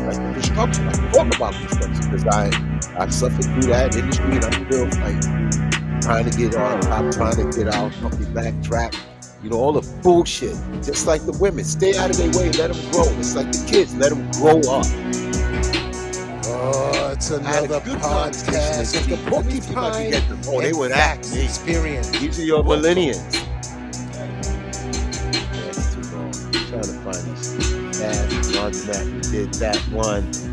[0.07, 2.51] Like the construction, I talk about construction because I
[2.99, 7.37] I've suffered through that industry and I'm still like trying to get on top, trying
[7.37, 8.95] to get out, company backtrack.
[9.43, 10.57] You know, all the bullshit.
[10.83, 13.09] Just like the women, stay out of their way, let them grow.
[13.19, 14.87] It's like the kids, let them grow up.
[16.45, 19.33] Oh, it's I another podcast of the week.
[19.33, 20.55] Let me see if I can Porcupine.
[20.55, 21.19] Oh, they and were that.
[21.35, 22.11] Experience.
[22.11, 23.23] These are your millennials.
[25.53, 26.33] That's too long.
[26.33, 29.05] I'm trying to find these bad laundromat.
[29.13, 30.53] We did that one.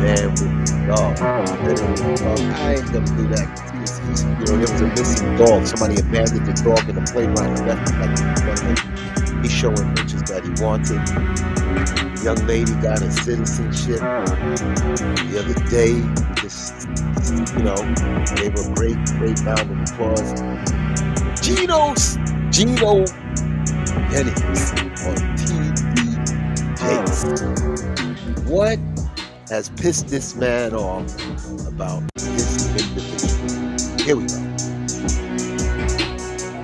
[0.00, 1.20] Man with the dog.
[1.20, 3.48] I ain't gonna do that.
[4.40, 5.66] You know, there was a missing dog.
[5.66, 9.00] Somebody abandoned the dog in the playground and left it like.
[9.42, 11.00] He's showing pictures that he wanted.
[12.22, 15.96] Young lady got his citizenship the other day.
[16.42, 16.88] Just,
[17.56, 17.76] you know,
[18.36, 20.32] gave a great, great round of applause.
[21.40, 22.18] Geno's
[22.50, 23.04] Gino
[24.10, 24.72] Jennings
[25.06, 25.72] on T.D.
[26.76, 27.24] Jakes.
[28.44, 28.78] What
[29.50, 31.10] has pissed this man off
[31.66, 33.98] about this individual?
[33.98, 34.38] Here we go.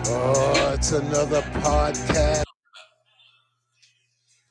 [0.06, 2.46] Oh, it's another podcast.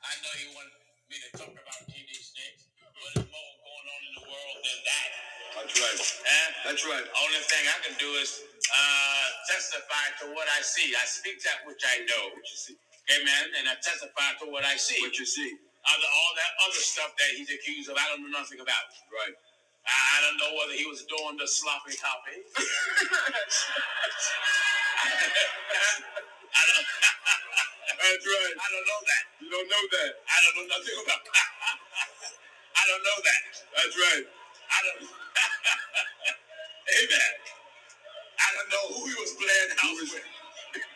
[0.04, 0.68] I know you want
[1.08, 2.68] me to talk about TV snakes.
[3.00, 5.10] What is more going on in the world than that?
[5.56, 6.00] That's right.
[6.68, 7.08] That's right.
[7.08, 10.92] Only thing I can do is uh, testify to what I see.
[10.92, 12.36] I speak that which I know.
[12.36, 12.76] What you see.
[13.16, 13.44] Amen.
[13.60, 15.00] And I testify to what I see.
[15.02, 15.56] What you see.
[15.86, 18.86] Other, all that other stuff that he's accused of, I don't know nothing about.
[19.10, 19.36] Right.
[19.86, 22.42] I, I don't know whether he was doing the sloppy toppy.
[26.56, 26.88] I don't,
[28.02, 28.56] That's right.
[28.58, 29.24] I don't know that.
[29.42, 30.12] You don't know that.
[30.26, 31.22] I don't know nothing about.
[32.80, 33.42] I don't know that.
[33.78, 34.26] That's right.
[34.26, 35.02] I don't.
[37.00, 37.34] Amen.
[38.40, 40.28] I don't know who he was playing house with.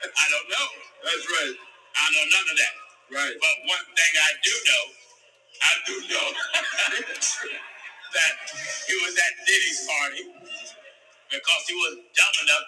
[0.06, 0.68] I don't know.
[1.06, 1.56] That's right.
[1.58, 2.76] I know none of that.
[3.12, 3.36] Right.
[3.40, 4.86] But one thing I do know,
[5.64, 6.28] I do know
[8.16, 8.34] that
[8.88, 10.24] he was at Diddy's party
[11.32, 12.68] because he was dumb enough.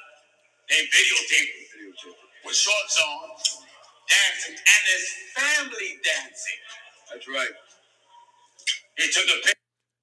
[0.69, 2.13] They videotaped him
[2.45, 3.29] with shorts on,
[4.09, 6.61] dancing, and his family dancing.
[7.11, 7.55] That's right.
[8.97, 9.53] He took a picture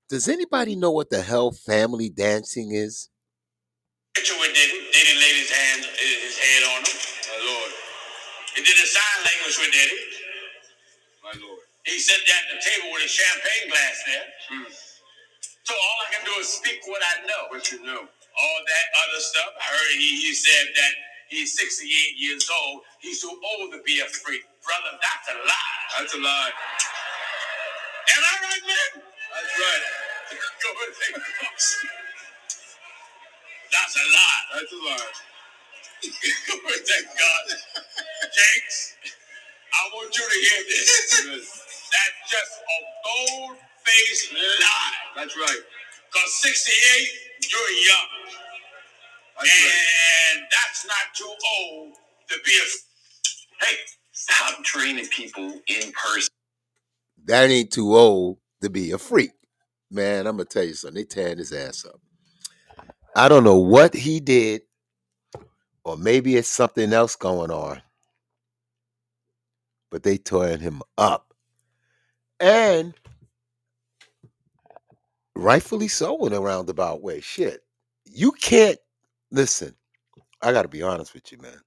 [0.09, 3.11] Does anybody know what the hell family dancing is?
[4.15, 4.79] Picture with Diddy.
[4.93, 6.99] Diddy laid his hand, his head on him.
[7.29, 7.73] My lord.
[8.57, 9.99] He did a sign language with Diddy.
[11.29, 11.61] My lord.
[11.85, 14.29] He at the table with a champagne glass there.
[14.49, 14.73] Hmm.
[15.69, 17.53] So all I can do is speak what I know.
[17.53, 18.01] What you know.
[18.01, 19.53] All that other stuff.
[19.61, 20.93] I heard he, he said that
[21.29, 21.85] he's 68
[22.17, 22.81] years old.
[23.05, 24.41] He's too old to be a freak.
[24.65, 25.77] Brother, that's a lie.
[26.01, 26.53] That's a lie.
[28.09, 28.91] Am I right, man?
[29.05, 29.85] That's right.
[30.33, 30.97] Go and
[31.45, 31.69] books.
[33.69, 34.45] That's a lie.
[34.57, 35.13] That's a lie.
[36.49, 37.45] Go and thank God.
[38.33, 38.97] Jakes,
[39.79, 41.27] I want you to hear this.
[41.93, 44.95] That's just a bold-faced lie.
[45.17, 45.63] That's right.
[46.13, 47.09] Because 68,
[47.53, 48.09] you're young.
[49.43, 51.95] and that's not too old
[52.31, 53.67] to be a.
[53.67, 53.77] Hey,
[54.13, 56.31] stop training people in person.
[57.27, 59.33] That ain't too old to be a freak.
[59.91, 60.97] Man, I'm gonna tell you something.
[60.97, 62.01] They tearing his ass up.
[63.17, 64.63] I don't know what he did,
[65.85, 67.83] or maybe it's something else going on.
[69.91, 71.35] But they tearing him up.
[72.41, 72.95] And
[75.35, 77.21] rightfully so in a roundabout way.
[77.21, 77.63] Shit.
[78.05, 78.79] You can't
[79.31, 79.75] listen.
[80.43, 81.61] I gotta be honest with you, man.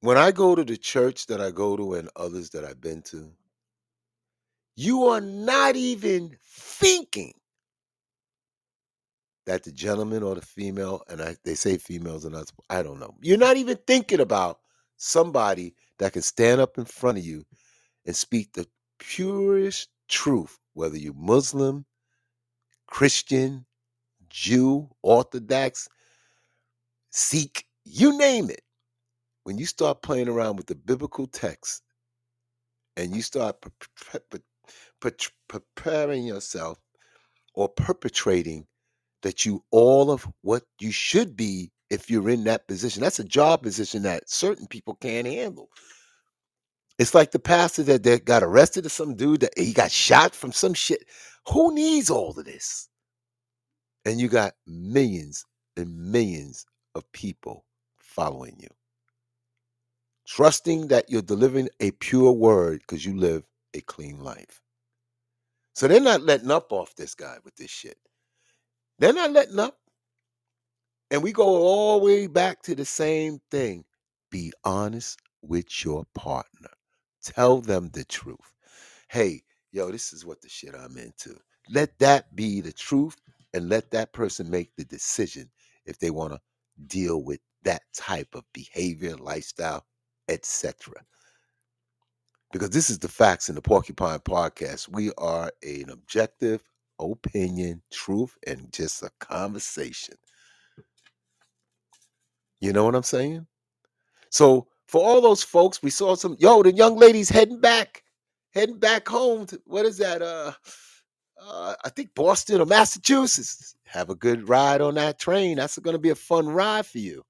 [0.00, 3.02] When I go to the church that I go to and others that I've been
[3.02, 3.30] to,
[4.76, 7.34] you are not even thinking
[9.46, 13.00] that the gentleman or the female, and I, they say females and us, I don't
[13.00, 13.14] know.
[13.20, 14.60] You're not even thinking about
[15.00, 17.42] somebody that can stand up in front of you
[18.04, 18.66] and speak the
[18.98, 21.86] purest truth, whether you're Muslim,
[22.86, 23.64] Christian,
[24.28, 25.88] Jew, Orthodox,
[27.10, 28.60] Sikh, you name it.
[29.44, 31.82] When you start playing around with the biblical text
[32.96, 34.20] and you start pre- pre-
[35.00, 36.78] pre- pre- preparing yourself
[37.54, 38.66] or perpetrating
[39.22, 43.02] that you all of what you should be if you're in that position.
[43.02, 45.68] That's a job position that certain people can't handle.
[46.98, 50.34] It's like the pastor that, that got arrested or some dude that he got shot
[50.34, 51.04] from some shit.
[51.48, 52.88] Who needs all of this?
[54.04, 55.44] And you got millions
[55.76, 57.64] and millions of people
[57.98, 58.68] following you,
[60.26, 64.60] trusting that you're delivering a pure word because you live a clean life.
[65.74, 67.98] So they're not letting up off this guy with this shit.
[68.98, 69.78] They're not letting up.
[71.10, 73.84] And we go all the way back to the same thing.
[74.30, 76.70] Be honest with your partner.
[77.24, 78.54] Tell them the truth.
[79.08, 79.42] Hey,
[79.72, 81.36] yo, this is what the shit I'm into.
[81.70, 83.16] Let that be the truth
[83.54, 85.50] and let that person make the decision
[85.86, 86.40] if they want to
[86.86, 89.84] deal with that type of behavior, lifestyle,
[90.28, 90.94] etc.
[92.52, 94.88] Because this is the facts in the Porcupine Podcast.
[94.88, 96.62] We are an objective
[97.00, 100.16] opinion, truth, and just a conversation.
[102.60, 103.46] You know what I'm saying?
[104.30, 108.02] So for all those folks, we saw some yo, the young ladies heading back,
[108.52, 109.46] heading back home.
[109.46, 110.22] To, what is that?
[110.22, 110.52] Uh,
[111.42, 113.74] uh, I think Boston or Massachusetts.
[113.84, 115.56] Have a good ride on that train.
[115.56, 117.24] That's going to be a fun ride for you.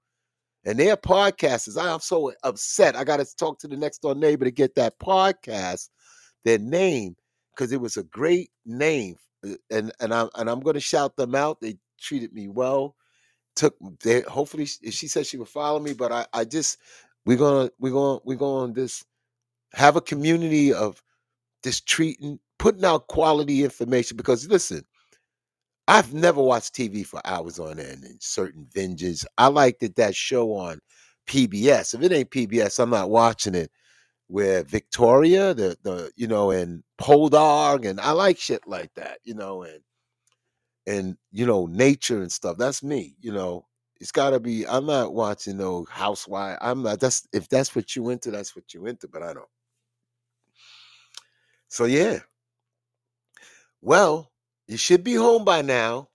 [0.66, 2.96] And their podcasters, I am so upset.
[2.96, 5.88] I got to talk to the next door neighbor to get that podcast,
[6.44, 7.16] their name,
[7.54, 9.16] because it was a great name.
[9.46, 11.60] Uh, And and I'm and I'm going to shout them out.
[11.60, 12.94] They treated me well
[13.60, 16.78] took they hopefully she, she said she would follow me but i i just
[17.26, 19.04] we're gonna we're gonna we're gonna this
[19.74, 21.02] have a community of
[21.62, 24.82] just treating putting out quality information because listen
[25.88, 30.14] i've never watched tv for hours on end and certain vengeance i like that that
[30.16, 30.80] show on
[31.28, 33.70] pbs if it ain't pbs i'm not watching it.
[34.28, 39.34] Where victoria the the you know and Poldark and i like shit like that you
[39.34, 39.80] know and
[40.90, 43.64] and you know nature and stuff that's me you know
[44.00, 47.94] it's got to be i'm not watching no housewife i'm not that's if that's what
[47.94, 49.46] you into that's what you into but i don't.
[51.68, 52.18] So yeah.
[53.80, 54.32] Well
[54.66, 56.08] you should be home by now.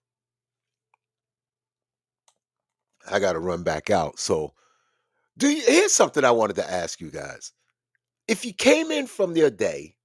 [3.10, 4.54] I gotta run back out so
[5.38, 7.54] do you here's something i wanted to ask you guys.
[8.28, 9.96] If you came in from your day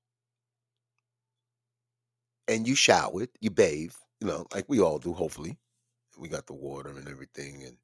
[2.47, 5.59] and you showered you bathed you know like we all do hopefully.
[6.19, 7.77] We got the water and everything and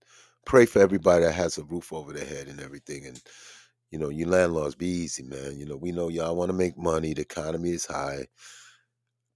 [0.47, 3.20] pray for everybody that has a roof over their head and everything and
[3.91, 5.59] you know you landlords be easy man.
[5.59, 7.14] You know we know y'all want to make money.
[7.14, 8.26] The economy is high.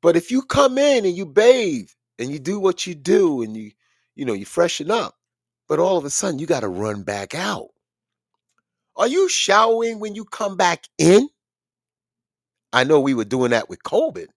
[0.02, 3.56] But if you come in and you bathe and you do what you do and
[3.56, 3.72] you
[4.16, 5.16] you know you freshen up
[5.68, 7.68] but all of a sudden you got to run back out.
[8.96, 11.28] Are you showering when you come back in?
[12.72, 14.28] I know we were doing that with covid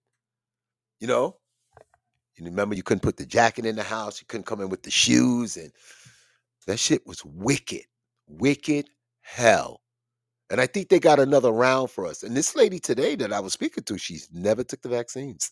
[1.00, 1.36] you know
[2.36, 4.82] you remember you couldn't put the jacket in the house you couldn't come in with
[4.84, 5.72] the shoes and
[6.66, 7.82] that shit was wicked
[8.28, 8.88] wicked
[9.22, 9.80] hell
[10.50, 13.40] and i think they got another round for us and this lady today that i
[13.40, 15.50] was speaking to she's never took the vaccines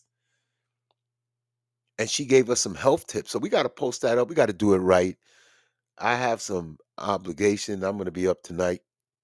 [1.97, 3.31] and she gave us some health tips.
[3.31, 4.29] So we got to post that up.
[4.29, 5.17] We got to do it right.
[5.99, 7.83] I have some obligation.
[7.83, 8.81] I'm going to be up tonight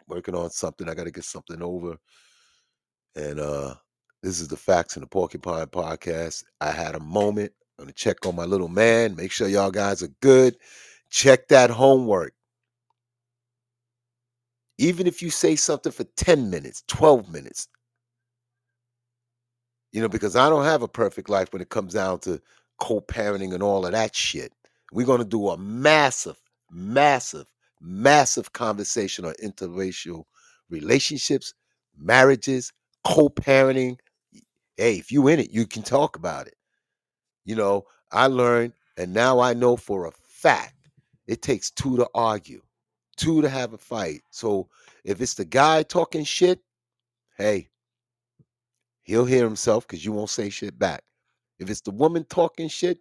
[0.07, 0.89] working on something.
[0.89, 1.97] I got to get something over.
[3.15, 3.75] And uh
[4.21, 6.43] this is the Facts in the Porcupine podcast.
[6.61, 7.53] I had a moment.
[7.77, 9.15] I'm going to check on my little man.
[9.15, 10.57] Make sure y'all guys are good.
[11.09, 12.33] Check that homework.
[14.77, 17.67] Even if you say something for 10 minutes, 12 minutes,
[19.91, 22.41] you know, because I don't have a perfect life when it comes down to
[22.79, 24.53] co-parenting and all of that shit.
[24.91, 26.39] We're going to do a massive,
[26.71, 27.45] massive,
[27.81, 30.23] massive conversation on interracial
[30.69, 31.53] relationships,
[31.97, 32.71] marriages,
[33.05, 33.97] co-parenting.
[34.79, 36.55] Hey, if you in it, you can talk about it.
[37.43, 40.87] You know, I learned and now I know for a fact
[41.27, 42.61] it takes two to argue,
[43.17, 44.21] two to have a fight.
[44.29, 44.69] So
[45.03, 46.61] if it's the guy talking shit,
[47.37, 47.67] hey,
[49.03, 51.03] he'll hear himself because you won't say shit back.
[51.59, 52.99] If it's the woman talking shit,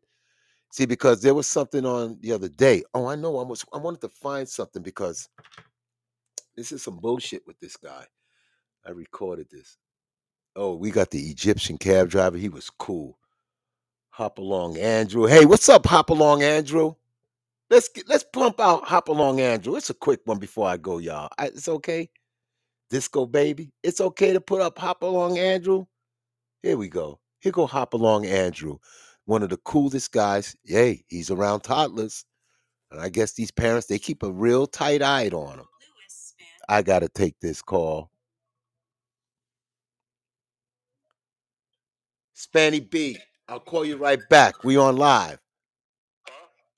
[0.73, 2.83] see, because there was something on the other day.
[2.93, 3.39] Oh, I know.
[3.39, 5.29] I was I wanted to find something because
[6.57, 8.05] this is some bullshit with this guy.
[8.85, 9.79] I recorded this.
[10.61, 12.37] Oh, we got the Egyptian cab driver.
[12.37, 13.17] He was cool.
[14.11, 15.27] Hop along, Andrew.
[15.27, 16.97] Hey, what's up, Hop along, Andrew?
[17.71, 19.77] Let's get, let's pump out Hop along, Andrew.
[19.77, 21.29] It's a quick one before I go, y'all.
[21.39, 22.11] I, it's okay.
[22.91, 23.71] Disco baby.
[23.85, 25.87] It's okay to put up Hop along, Andrew.
[26.65, 27.21] Here we go.
[27.39, 28.79] Here go Hop along, Andrew.
[29.27, 30.57] One of the coolest guys.
[30.65, 32.25] Yay, he's around toddlers.
[32.91, 35.67] And I guess these parents, they keep a real tight eye on him.
[36.69, 38.11] I got to take this call.
[42.39, 43.19] Spanny B,
[43.49, 44.63] I'll call you right back.
[44.63, 45.41] We on live.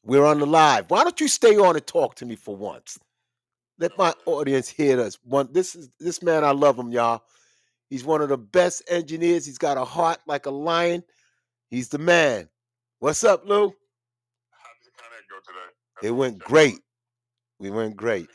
[0.03, 0.87] We're on the live.
[0.89, 2.99] Why don't you stay on and talk to me for once?
[3.79, 5.19] Let my audience hear us.
[5.23, 6.45] One, this is this man.
[6.45, 7.23] I love him, y'all.
[7.91, 9.45] He's one of the best engineers.
[9.45, 11.03] He's got a heart like a lion.
[11.69, 12.49] He's the man.
[13.01, 13.75] What's up, Lou?
[16.03, 16.81] It went great.
[17.59, 18.29] We went great.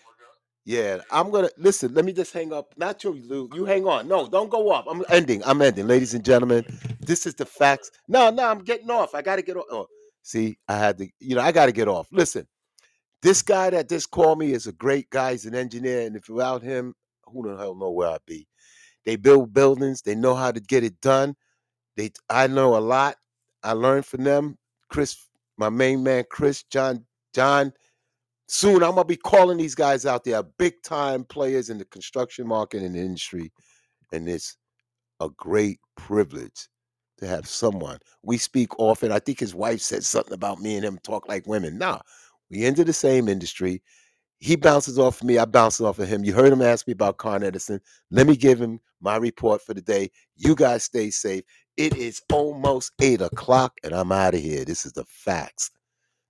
[0.65, 1.93] Yeah, I'm gonna listen.
[1.93, 2.73] Let me just hang up.
[2.77, 3.49] Not you, Lou.
[3.53, 4.07] You hang on.
[4.07, 4.85] No, don't go off.
[4.89, 5.43] I'm ending.
[5.45, 6.65] I'm ending, ladies and gentlemen.
[7.01, 7.91] This is the facts.
[8.07, 9.15] No, no, I'm getting off.
[9.15, 9.65] I got to get off.
[9.71, 9.87] Oh,
[10.23, 11.09] see, I had to.
[11.19, 12.07] You know, I got to get off.
[12.11, 12.47] Listen,
[13.21, 15.33] this guy that just called me is a great guy.
[15.33, 16.95] He's an engineer, and if without him,
[17.25, 18.47] who the hell know where I'd be?
[19.05, 20.01] They build buildings.
[20.01, 21.35] They know how to get it done.
[21.97, 23.17] They, I know a lot.
[23.63, 24.57] I learned from them.
[24.89, 25.17] Chris,
[25.57, 27.05] my main man, Chris, John,
[27.35, 27.73] John.
[28.47, 30.23] Soon I'm gonna be calling these guys out.
[30.23, 33.51] They are big time players in the construction market and industry,
[34.11, 34.57] and it's
[35.19, 36.67] a great privilege
[37.17, 37.97] to have someone.
[38.23, 39.11] We speak often.
[39.11, 41.77] I think his wife said something about me and him talk like women.
[41.77, 41.99] Nah,
[42.51, 43.81] we into the same industry.
[44.39, 45.37] He bounces off of me.
[45.37, 46.23] I bounce off of him.
[46.23, 47.79] You heard him ask me about Con Edison.
[48.11, 50.11] Let me give him my report for the day.
[50.35, 51.43] You guys stay safe.
[51.77, 54.65] It is almost eight o'clock, and I'm out of here.
[54.65, 55.71] This is the facts.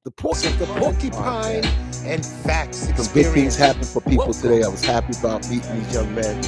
[0.05, 1.65] The, por- The Porcupine
[2.05, 3.55] and Facts Some good things Experience.
[3.55, 4.61] happened for people today.
[4.61, 6.39] I was happy about meeting these young men.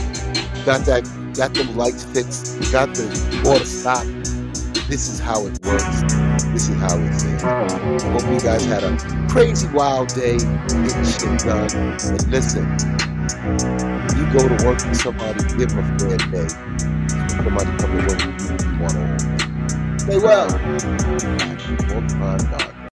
[0.63, 2.71] Got that, got them lights fixed.
[2.71, 4.05] Got the water stopped.
[4.87, 6.03] This is how it works.
[6.53, 7.41] This is how it is.
[7.41, 8.95] Hope you guys had a
[9.27, 11.73] crazy wild day getting shit done.
[11.73, 12.61] And listen,
[14.13, 16.47] you go to work with somebody, give them a fair day.
[17.41, 19.99] Somebody come to work for you, you want to.
[19.99, 20.47] Stay well.
[22.51, 22.86] Dog.